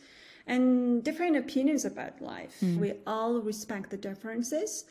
and 0.47 1.03
different 1.03 1.37
opinions 1.37 1.87
about 1.87 2.21
life. 2.21 2.59
Mm. 2.61 2.77
We 2.77 2.93
all 3.07 3.41
respect 3.41 3.89
the 3.91 3.97
differences 3.97 4.85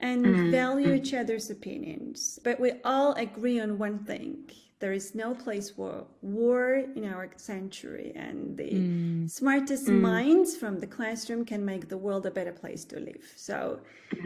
and 0.00 0.24
mm. 0.24 0.50
value 0.50 0.92
each 0.92 1.14
other's 1.14 1.48
opinions, 1.50 2.38
but 2.44 2.60
we 2.60 2.72
all 2.84 3.14
agree 3.14 3.58
on 3.58 3.78
one 3.78 3.98
thing 4.00 4.50
there 4.80 4.92
is 4.92 5.14
no 5.14 5.34
place 5.34 5.70
for 5.70 6.06
war 6.22 6.84
in 6.94 7.04
our 7.04 7.30
century 7.36 8.12
and 8.14 8.56
the 8.56 8.70
mm. 8.70 9.30
smartest 9.30 9.86
mm. 9.86 10.00
minds 10.00 10.56
from 10.56 10.78
the 10.78 10.86
classroom 10.86 11.44
can 11.44 11.64
make 11.64 11.88
the 11.88 11.96
world 11.96 12.26
a 12.26 12.30
better 12.30 12.52
place 12.52 12.84
to 12.84 12.98
live 13.00 13.24
so 13.36 13.80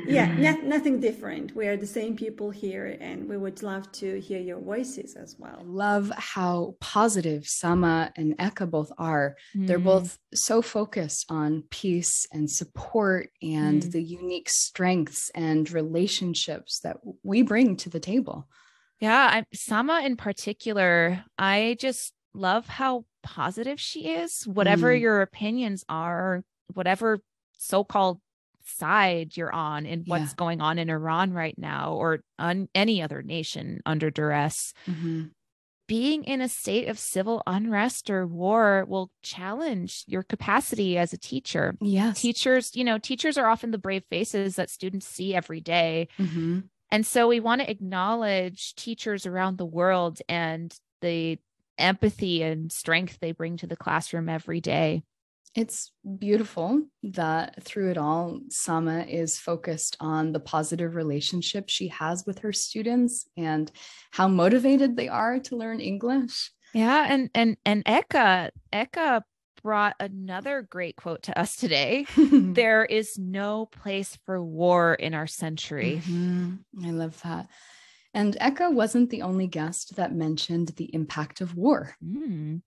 yeah 0.07 0.29
mm. 0.29 0.63
nothing 0.65 1.01
different 1.01 1.55
we 1.57 1.67
are 1.67 1.77
the 1.77 1.87
same 1.87 2.15
people 2.15 2.51
here 2.51 2.99
and 3.01 3.29
we 3.29 3.37
would 3.37 3.63
love 3.63 3.91
to 3.93 4.21
hear 4.21 4.41
your 4.41 4.61
voices 4.61 5.15
as 5.15 5.37
well 5.39 5.63
love 5.65 6.13
how 6.17 6.75
positive 6.81 7.47
sama 7.47 8.13
and 8.17 8.37
eka 8.39 8.69
both 8.71 8.93
are 8.99 9.37
they're 9.55 9.79
mm. 9.79 9.85
both 9.85 10.19
so 10.35 10.61
focused 10.61 11.27
on 11.31 11.63
peace 11.71 12.27
and 12.33 12.51
support 12.51 13.31
and 13.43 13.83
mm. 13.83 13.93
the 13.93 14.03
unique 14.03 14.51
strengths 14.51 15.31
and 15.35 15.71
relationships 15.71 16.81
that 16.81 16.99
we 17.23 17.43
bring 17.43 17.77
to 17.77 17.89
the 17.89 18.01
table 18.01 18.49
yeah, 19.03 19.31
I'm 19.33 19.45
Sama 19.53 20.03
in 20.05 20.17
particular. 20.17 21.25
I 21.37 21.77
just 21.81 22.13
love 22.35 22.69
how 22.69 23.05
positive 23.25 23.81
she 23.81 24.07
is. 24.07 24.47
Whatever 24.47 24.95
mm. 24.95 25.01
your 25.01 25.23
opinions 25.23 25.85
are, 25.89 26.45
whatever 26.73 27.19
so-called 27.59 28.21
side 28.65 29.37
you're 29.37 29.53
on 29.53 29.87
in 29.87 30.05
what's 30.07 30.31
yeah. 30.31 30.37
going 30.37 30.61
on 30.61 30.79
in 30.79 30.89
Iran 30.89 31.33
right 31.33 31.59
now 31.59 31.95
or 31.95 32.21
on 32.39 32.69
any 32.77 33.03
other 33.03 33.23
nation 33.23 33.81
under 33.85 34.09
duress. 34.09 34.73
Mm-hmm. 34.87 35.25
being 35.89 36.25
in 36.25 36.41
a 36.41 36.49
state 36.49 36.89
of 36.89 36.99
civil 36.99 37.43
unrest 37.47 38.09
or 38.09 38.27
war 38.27 38.87
will 38.89 39.11
challenge 39.23 40.05
your 40.07 40.23
capacity 40.23 40.97
as 40.97 41.13
a 41.13 41.19
teacher. 41.19 41.77
Yes. 41.81 42.21
Teachers, 42.21 42.75
you 42.75 42.85
know, 42.85 42.99
teachers 42.99 43.37
are 43.37 43.47
often 43.47 43.73
the 43.73 43.79
brave 43.79 44.05
faces 44.09 44.57
that 44.57 44.71
students 44.71 45.07
see 45.07 45.35
every 45.35 45.61
day. 45.61 46.09
Mm-hmm. 46.19 46.61
And 46.93 47.07
so 47.07 47.27
we 47.27 47.41
want 47.41 47.63
to 47.63 47.71
acknowledge 47.71 48.75
teachers 48.75 49.25
around 49.25 49.57
the 49.57 49.65
world 49.65 50.21
and 50.29 50.73
the 51.01 51.39
empathy 51.79 52.43
and 52.43 52.71
strength 52.71 53.17
they 53.19 53.33
bring 53.33 53.57
to 53.57 53.67
the 53.67 53.77
classroom 53.77 54.29
every 54.29 54.61
day. 54.61 55.03
It's 55.55 55.91
beautiful 56.19 56.83
that 57.03 57.63
through 57.65 57.91
it 57.91 57.99
all, 57.99 58.41
Sama 58.51 59.05
is 59.05 59.39
focused 59.39 59.97
on 60.01 60.33
the 60.33 60.41
positive 60.41 60.95
relationship 60.95 61.71
she 61.71 61.89
has 61.89 62.25
with 62.27 62.41
her 62.41 62.53
students 62.53 63.27
and 63.39 63.71
how 64.11 64.29
motivated 64.29 64.95
they 64.95 65.09
are 65.09 65.41
to 65.41 65.57
learn 65.57 65.81
English. 65.81 66.51
Yeah, 66.75 67.07
and 67.09 67.31
and 67.35 67.57
and 67.67 67.85
Eka, 67.85 68.51
Eka 68.73 69.23
brought 69.63 69.95
another 70.01 70.63
great 70.63 70.97
quote 70.97 71.23
to 71.25 71.39
us 71.39 71.57
today. 71.57 72.07
there 72.17 72.85
is 72.85 73.19
no 73.19 73.67
place 73.67 74.19
for 74.27 74.43
war 74.43 74.95
in 74.95 75.15
our 75.15 75.27
century. 75.27 76.03
Mm-hmm. 76.05 76.87
I 76.87 76.91
love 76.91 77.21
that. 77.23 77.49
And 78.15 78.37
Eka 78.41 78.73
wasn't 78.73 79.11
the 79.11 79.23
only 79.23 79.47
guest 79.47 79.97
that 79.97 80.15
mentioned 80.15 80.69
the 80.77 80.95
impact 80.95 81.41
of 81.41 81.57
war. 81.57 81.97
Mm. 82.05 82.63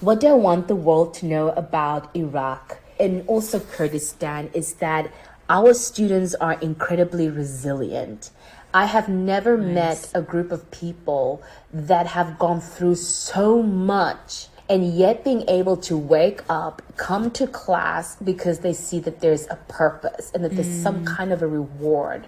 What 0.00 0.20
do 0.20 0.28
I 0.28 0.32
want 0.32 0.68
the 0.68 0.76
world 0.76 1.14
to 1.14 1.26
know 1.26 1.50
about 1.50 2.14
Iraq 2.16 2.80
and 2.98 3.24
also 3.28 3.60
Kurdistan 3.60 4.50
is 4.52 4.74
that 4.74 5.12
our 5.48 5.72
students 5.74 6.34
are 6.34 6.54
incredibly 6.54 7.28
resilient. 7.28 8.30
I 8.74 8.86
have 8.86 9.08
never 9.08 9.56
nice. 9.56 9.74
met 9.74 10.10
a 10.14 10.22
group 10.22 10.50
of 10.50 10.70
people 10.70 11.42
that 11.72 12.08
have 12.08 12.38
gone 12.38 12.60
through 12.60 12.96
so 12.96 13.62
much 13.62 14.48
and 14.68 14.94
yet 14.94 15.24
being 15.24 15.44
able 15.48 15.76
to 15.76 15.96
wake 15.96 16.42
up, 16.48 16.82
come 16.96 17.30
to 17.32 17.46
class 17.46 18.16
because 18.16 18.60
they 18.60 18.72
see 18.72 18.98
that 19.00 19.20
there's 19.20 19.46
a 19.48 19.56
purpose 19.68 20.32
and 20.34 20.44
that 20.44 20.54
there's 20.54 20.68
mm. 20.68 20.82
some 20.82 21.04
kind 21.04 21.32
of 21.32 21.42
a 21.42 21.46
reward 21.46 22.26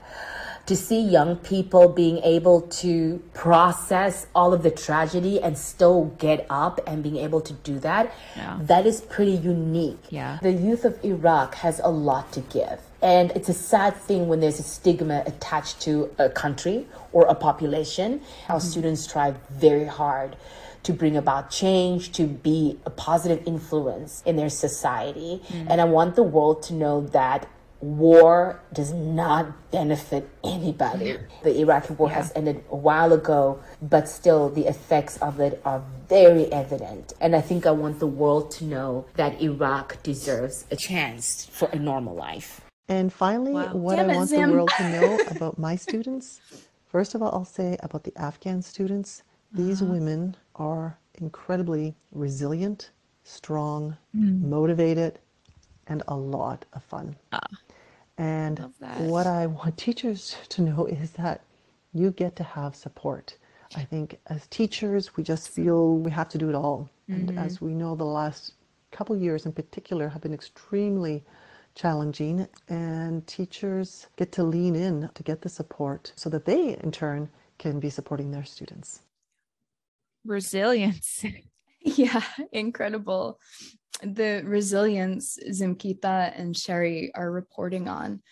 to 0.69 0.77
see 0.77 1.01
young 1.01 1.35
people 1.37 1.89
being 1.89 2.19
able 2.19 2.61
to 2.61 3.23
process 3.33 4.27
all 4.35 4.53
of 4.53 4.63
the 4.63 4.71
tragedy 4.71 5.41
and 5.41 5.57
still 5.57 6.15
get 6.19 6.47
up 6.51 6.79
and 6.87 7.03
being 7.03 7.17
able 7.17 7.41
to 7.41 7.55
do 7.55 7.79
that, 7.79 8.13
yeah. 8.37 8.59
that 8.61 8.85
is 8.85 9.01
pretty 9.01 9.33
unique. 9.33 9.99
Yeah. 10.11 10.39
The 10.43 10.53
youth 10.53 10.85
of 10.85 11.03
Iraq 11.03 11.55
has 11.55 11.81
a 11.83 11.89
lot 11.89 12.33
to 12.33 12.41
give. 12.41 12.81
And 13.01 13.31
it's 13.31 13.49
a 13.49 13.55
sad 13.55 13.97
thing 13.97 14.29
when 14.29 14.41
there's 14.41 14.61
a 14.61 14.63
stigma 14.63 15.23
attached 15.25 15.81
to 15.83 16.15
a 16.19 16.29
country 16.29 16.87
or 17.13 17.25
a 17.29 17.35
population. 17.35 18.19
Mm-hmm. 18.19 18.53
Our 18.53 18.61
students 18.61 19.07
try 19.07 19.35
very 19.51 19.87
hard 19.87 20.37
to 20.83 20.93
bring 20.93 21.17
about 21.17 21.51
change, 21.51 22.13
to 22.13 22.25
be 22.27 22.79
a 22.85 22.91
positive 22.91 23.43
influence 23.47 24.23
in 24.27 24.37
their 24.37 24.51
society. 24.51 25.43
Mm-hmm. 25.49 25.71
And 25.71 25.81
I 25.81 25.85
want 25.85 26.17
the 26.17 26.23
world 26.23 26.63
to 26.65 26.75
know 26.75 27.03
that 27.09 27.49
war 27.81 28.61
does 28.73 28.93
not 28.93 29.71
benefit 29.71 30.29
anybody. 30.43 31.17
The 31.43 31.61
Iraqi 31.61 31.95
war 31.95 32.09
yeah. 32.09 32.17
has 32.17 32.33
ended 32.35 32.65
a 32.71 32.77
while 32.77 33.13
ago, 33.13 33.61
but 33.81 34.09
still 34.09 34.49
the 34.51 34.67
effects 34.67 35.17
of 35.19 35.41
it 35.41 35.61
are 35.65 35.83
very 36.09 36.51
evident. 36.53 37.13
And 37.21 37.37
I 37.37 37.41
think 37.41 37.67
I 37.67 37.71
want 37.71 38.01
the 38.01 38.07
world 38.07 38.51
to 38.53 38.65
know 38.65 39.07
that 39.15 39.41
Iraq 39.41 40.03
deserves 40.03 40.65
a 40.71 40.77
chance 40.77 41.47
for 41.47 41.69
a 41.69 41.79
normal 41.79 42.15
life. 42.15 42.61
And 42.89 43.13
finally, 43.13 43.53
wow. 43.53 43.75
what 43.75 43.97
Damn 43.97 44.11
I 44.11 44.17
want 44.17 44.31
Zim. 44.31 44.49
the 44.49 44.55
world 44.55 44.73
to 44.79 44.89
know 44.89 45.19
about 45.31 45.59
my 45.59 45.77
students, 45.77 46.41
first 46.87 47.15
of 47.15 47.23
all, 47.23 47.31
I'll 47.33 47.45
say 47.45 47.77
about 47.81 48.05
the 48.05 48.17
Afghan 48.17 48.63
students, 48.63 49.23
these 49.53 49.83
uh-huh. 49.83 49.93
women 49.93 50.37
are 50.57 50.99
incredibly 51.15 51.95
resilient, 52.13 52.91
strong, 53.25 53.97
mm. 54.17 54.43
motivated, 54.43 55.19
and 55.87 56.03
a 56.09 56.17
lot 56.17 56.65
of 56.73 56.83
fun. 56.85 57.17
Uh. 57.33 57.41
And 58.19 58.73
what 58.99 59.27
I 59.27 59.47
want 59.47 59.77
teachers 59.79 60.37
to 60.51 60.63
know 60.63 60.87
is 60.87 61.13
that 61.13 61.43
you 61.95 62.11
get 62.11 62.37
to 62.37 62.43
have 62.43 62.75
support. 62.75 63.37
I 63.77 63.85
think 63.85 64.19
as 64.27 64.47
teachers, 64.49 65.17
we 65.17 65.23
just 65.23 65.51
feel 65.51 65.99
we 65.99 66.11
have 66.11 66.29
to 66.31 66.39
do 66.39 66.49
it 66.49 66.55
all. 66.55 66.89
Mm-hmm. 67.09 67.29
And 67.29 67.39
as 67.39 67.61
we 67.61 67.75
know, 67.75 67.95
the 67.95 68.05
last 68.05 68.55
couple 68.91 69.17
years 69.17 69.47
in 69.47 69.53
particular 69.53 70.09
have 70.09 70.23
been 70.23 70.35
extremely 70.35 71.23
challenging, 71.75 72.49
and 72.69 73.27
teachers 73.27 74.09
get 74.17 74.33
to 74.33 74.43
lean 74.43 74.75
in 74.75 75.09
to 75.15 75.23
get 75.23 75.43
the 75.43 75.49
support 75.49 76.13
so 76.17 76.29
that 76.31 76.45
they, 76.45 76.77
in 76.83 76.91
turn, 76.91 77.29
can 77.59 77.79
be 77.79 77.91
supporting 77.91 78.31
their 78.31 78.45
students. 78.45 79.03
Resilience. 80.29 81.25
Yeah, 81.81 82.23
incredible 82.53 83.39
the 84.03 84.43
resilience 84.45 85.39
Zimkita 85.49 86.33
and 86.39 86.57
Sherry 86.57 87.11
are 87.15 87.31
reporting 87.31 87.89
on. 87.89 88.23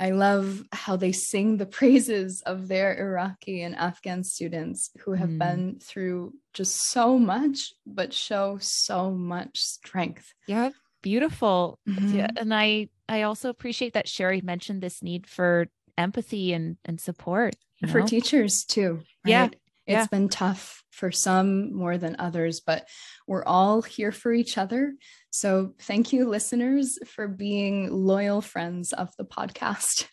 I 0.00 0.10
love 0.10 0.62
how 0.72 0.96
they 0.96 1.12
sing 1.12 1.56
the 1.56 1.66
praises 1.78 2.42
of 2.42 2.68
their 2.68 2.98
Iraqi 2.98 3.62
and 3.62 3.76
Afghan 3.76 4.24
students 4.24 4.90
who 5.04 5.12
have 5.12 5.28
mm. 5.28 5.38
been 5.38 5.78
through 5.80 6.34
just 6.54 6.90
so 6.90 7.18
much, 7.18 7.72
but 7.86 8.12
show 8.12 8.58
so 8.60 9.10
much 9.10 9.58
strength. 9.58 10.34
Yeah, 10.46 10.70
beautiful. 11.02 11.78
Mm-hmm. 11.88 12.16
Yeah, 12.16 12.30
and 12.36 12.52
I 12.52 12.88
I 13.08 13.22
also 13.22 13.48
appreciate 13.48 13.94
that 13.94 14.08
Sherry 14.08 14.40
mentioned 14.40 14.82
this 14.82 15.02
need 15.02 15.26
for 15.26 15.68
empathy 15.96 16.52
and 16.52 16.78
and 16.84 17.00
support 17.00 17.54
for 17.88 18.00
know? 18.00 18.06
teachers 18.06 18.64
too. 18.64 19.02
Right? 19.24 19.30
Yeah, 19.30 19.48
it's 19.86 19.94
yeah. 19.94 20.06
been 20.06 20.28
tough 20.28 20.84
for 20.90 21.10
some 21.10 21.74
more 21.74 21.98
than 21.98 22.16
others, 22.18 22.60
but 22.60 22.88
we're 23.26 23.44
all 23.44 23.82
here 23.82 24.12
for 24.12 24.32
each 24.32 24.56
other. 24.58 24.94
So 25.30 25.74
thank 25.80 26.12
you, 26.12 26.28
listeners, 26.28 26.98
for 27.06 27.26
being 27.26 27.90
loyal 27.90 28.40
friends 28.40 28.92
of 28.92 29.10
the 29.16 29.24
podcast. 29.24 30.06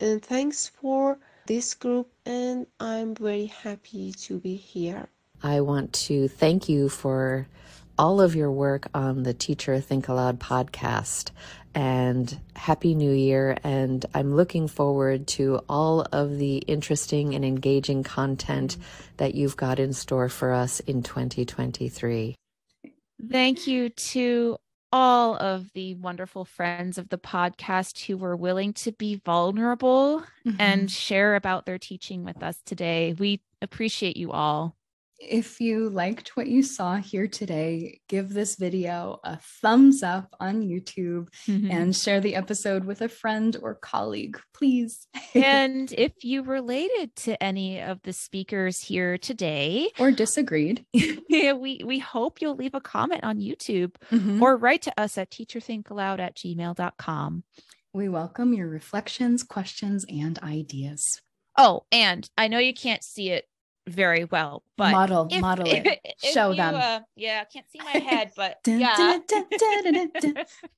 And 0.00 0.22
thanks 0.22 0.68
for 0.68 1.18
this 1.46 1.74
group, 1.74 2.10
and 2.24 2.66
I'm 2.80 3.14
very 3.14 3.46
happy 3.46 4.12
to 4.12 4.40
be 4.40 4.56
here. 4.56 5.08
I 5.42 5.60
want 5.60 5.92
to 6.08 6.28
thank 6.28 6.68
you 6.68 6.88
for 6.88 7.46
all 7.98 8.20
of 8.20 8.34
your 8.34 8.50
work 8.50 8.88
on 8.94 9.22
the 9.22 9.34
Teacher 9.34 9.78
Think 9.80 10.08
Aloud 10.08 10.40
podcast 10.40 11.30
and 11.74 12.38
Happy 12.54 12.94
New 12.94 13.12
Year. 13.12 13.56
And 13.64 14.04
I'm 14.14 14.34
looking 14.34 14.68
forward 14.68 15.26
to 15.28 15.60
all 15.68 16.02
of 16.12 16.38
the 16.38 16.58
interesting 16.58 17.34
and 17.34 17.44
engaging 17.44 18.02
content 18.02 18.76
that 19.16 19.34
you've 19.34 19.56
got 19.56 19.78
in 19.78 19.92
store 19.92 20.28
for 20.28 20.52
us 20.52 20.80
in 20.80 21.02
2023. 21.02 22.36
Thank 23.30 23.66
you 23.66 23.88
to 23.88 24.58
all 24.92 25.36
of 25.36 25.72
the 25.72 25.96
wonderful 25.96 26.44
friends 26.44 26.98
of 26.98 27.08
the 27.08 27.18
podcast 27.18 28.06
who 28.06 28.16
were 28.16 28.36
willing 28.36 28.72
to 28.72 28.92
be 28.92 29.20
vulnerable 29.24 30.22
mm-hmm. 30.46 30.60
and 30.60 30.88
share 30.88 31.34
about 31.34 31.66
their 31.66 31.78
teaching 31.78 32.24
with 32.24 32.42
us 32.44 32.60
today. 32.64 33.12
We 33.18 33.40
appreciate 33.60 34.16
you 34.16 34.30
all. 34.30 34.76
If 35.28 35.60
you 35.60 35.88
liked 35.88 36.36
what 36.36 36.48
you 36.48 36.62
saw 36.62 36.96
here 36.96 37.26
today, 37.26 38.00
give 38.08 38.32
this 38.32 38.56
video 38.56 39.20
a 39.24 39.38
thumbs 39.38 40.02
up 40.02 40.34
on 40.38 40.62
YouTube 40.62 41.28
mm-hmm. 41.46 41.70
and 41.70 41.96
share 41.96 42.20
the 42.20 42.34
episode 42.34 42.84
with 42.84 43.00
a 43.00 43.08
friend 43.08 43.56
or 43.62 43.74
colleague, 43.74 44.38
please. 44.52 45.06
and 45.34 45.90
if 45.92 46.12
you 46.22 46.42
related 46.42 47.16
to 47.16 47.42
any 47.42 47.80
of 47.80 48.02
the 48.02 48.12
speakers 48.12 48.80
here 48.80 49.16
today 49.16 49.90
or 49.98 50.10
disagreed, 50.10 50.84
we, 50.92 51.80
we 51.84 51.98
hope 51.98 52.42
you'll 52.42 52.56
leave 52.56 52.74
a 52.74 52.80
comment 52.80 53.24
on 53.24 53.40
YouTube 53.40 53.94
mm-hmm. 54.10 54.42
or 54.42 54.56
write 54.56 54.82
to 54.82 55.00
us 55.00 55.16
at 55.16 55.30
teacherthinkaloud 55.30 56.20
at 56.20 56.36
gmail.com. 56.36 57.44
We 57.94 58.08
welcome 58.08 58.52
your 58.52 58.68
reflections, 58.68 59.42
questions, 59.42 60.04
and 60.08 60.38
ideas. 60.40 61.22
Oh, 61.56 61.84
and 61.92 62.28
I 62.36 62.48
know 62.48 62.58
you 62.58 62.74
can't 62.74 63.04
see 63.04 63.30
it 63.30 63.46
very 63.86 64.24
well. 64.24 64.62
But 64.76 64.92
model, 64.92 65.28
if, 65.30 65.40
model 65.40 65.66
if, 65.66 65.84
it, 65.84 66.00
if 66.22 66.32
show 66.32 66.50
you, 66.50 66.56
them. 66.56 66.74
Uh, 66.74 67.00
yeah, 67.16 67.42
I 67.42 67.52
can't 67.52 67.70
see 67.70 67.80
my 67.80 67.90
head, 68.10 68.32
but 68.36 68.58
yeah. 68.66 69.20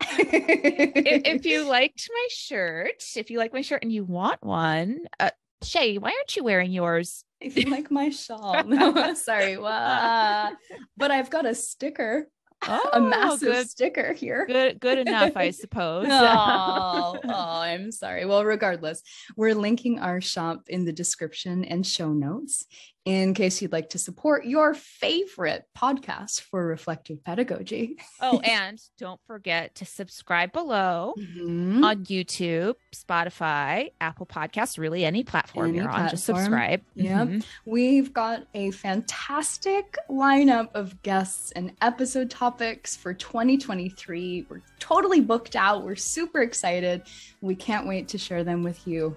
if, 0.00 1.22
if, 1.24 1.46
you 1.46 1.64
liked 1.64 2.08
my 2.12 2.26
shirt, 2.30 3.02
if 3.16 3.30
you 3.30 3.38
like 3.38 3.52
my 3.52 3.62
shirt 3.62 3.82
and 3.82 3.92
you 3.92 4.04
want 4.04 4.42
one, 4.42 5.00
uh, 5.20 5.30
Shey, 5.62 5.98
why 5.98 6.10
aren't 6.10 6.36
you 6.36 6.44
wearing 6.44 6.72
yours? 6.72 7.24
If 7.40 7.56
you 7.56 7.70
like 7.70 7.90
my 7.90 8.10
shawl, 8.10 8.64
no, 8.66 9.14
sorry, 9.14 9.56
well, 9.56 10.56
but 10.96 11.10
I've 11.10 11.30
got 11.30 11.46
a 11.46 11.54
sticker 11.54 12.28
Oh, 12.68 12.90
a 12.92 13.00
massive 13.00 13.52
good. 13.52 13.70
sticker 13.70 14.12
here. 14.12 14.46
Good, 14.46 14.80
good 14.80 14.98
enough, 14.98 15.32
I 15.36 15.50
suppose. 15.50 16.06
oh, 16.10 17.18
oh, 17.22 17.60
I'm 17.60 17.92
sorry. 17.92 18.24
Well, 18.24 18.44
regardless, 18.44 19.02
we're 19.36 19.54
linking 19.54 20.00
our 20.00 20.20
shop 20.20 20.68
in 20.68 20.84
the 20.84 20.92
description 20.92 21.64
and 21.64 21.86
show 21.86 22.12
notes. 22.12 22.66
In 23.06 23.34
case 23.34 23.62
you'd 23.62 23.70
like 23.70 23.90
to 23.90 23.98
support 23.98 24.44
your 24.44 24.74
favorite 24.74 25.64
podcast 25.78 26.40
for 26.40 26.66
reflective 26.66 27.22
pedagogy. 27.22 27.96
oh, 28.20 28.40
and 28.44 28.80
don't 28.98 29.20
forget 29.28 29.76
to 29.76 29.84
subscribe 29.84 30.50
below 30.50 31.14
mm-hmm. 31.16 31.84
on 31.84 32.04
YouTube, 32.04 32.74
Spotify, 32.92 33.92
Apple 34.00 34.26
Podcasts, 34.26 34.76
really 34.76 35.04
any 35.04 35.22
platform 35.22 35.68
any 35.68 35.76
you're 35.76 35.84
platform. 35.84 36.04
on. 36.04 36.10
Just 36.10 36.24
subscribe. 36.24 36.82
Yep. 36.96 37.28
Mm-hmm. 37.28 37.38
We've 37.64 38.12
got 38.12 38.44
a 38.54 38.72
fantastic 38.72 39.96
lineup 40.10 40.74
of 40.74 41.00
guests 41.02 41.52
and 41.52 41.72
episode 41.80 42.28
topics 42.28 42.96
for 42.96 43.14
2023. 43.14 44.46
We're 44.50 44.62
totally 44.80 45.20
booked 45.20 45.54
out. 45.54 45.84
We're 45.84 45.94
super 45.94 46.42
excited. 46.42 47.02
We 47.40 47.54
can't 47.54 47.86
wait 47.86 48.08
to 48.08 48.18
share 48.18 48.42
them 48.42 48.64
with 48.64 48.84
you. 48.88 49.16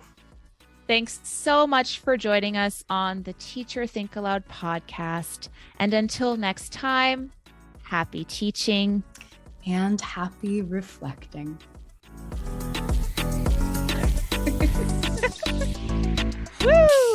Thanks 0.90 1.20
so 1.22 1.68
much 1.68 2.00
for 2.00 2.18
joining 2.18 2.58
us 2.58 2.84
on 2.90 3.22
the 3.22 3.34
Teacher 3.34 3.86
Think 3.86 4.16
Aloud 4.16 4.44
podcast. 4.48 5.50
And 5.78 5.94
until 5.94 6.36
next 6.36 6.74
time, 6.74 7.32
happy 7.84 8.24
teaching 8.24 9.04
and 9.68 10.02
happy 10.02 10.64
reflecting. 10.64 11.60
Woo! 16.66 17.09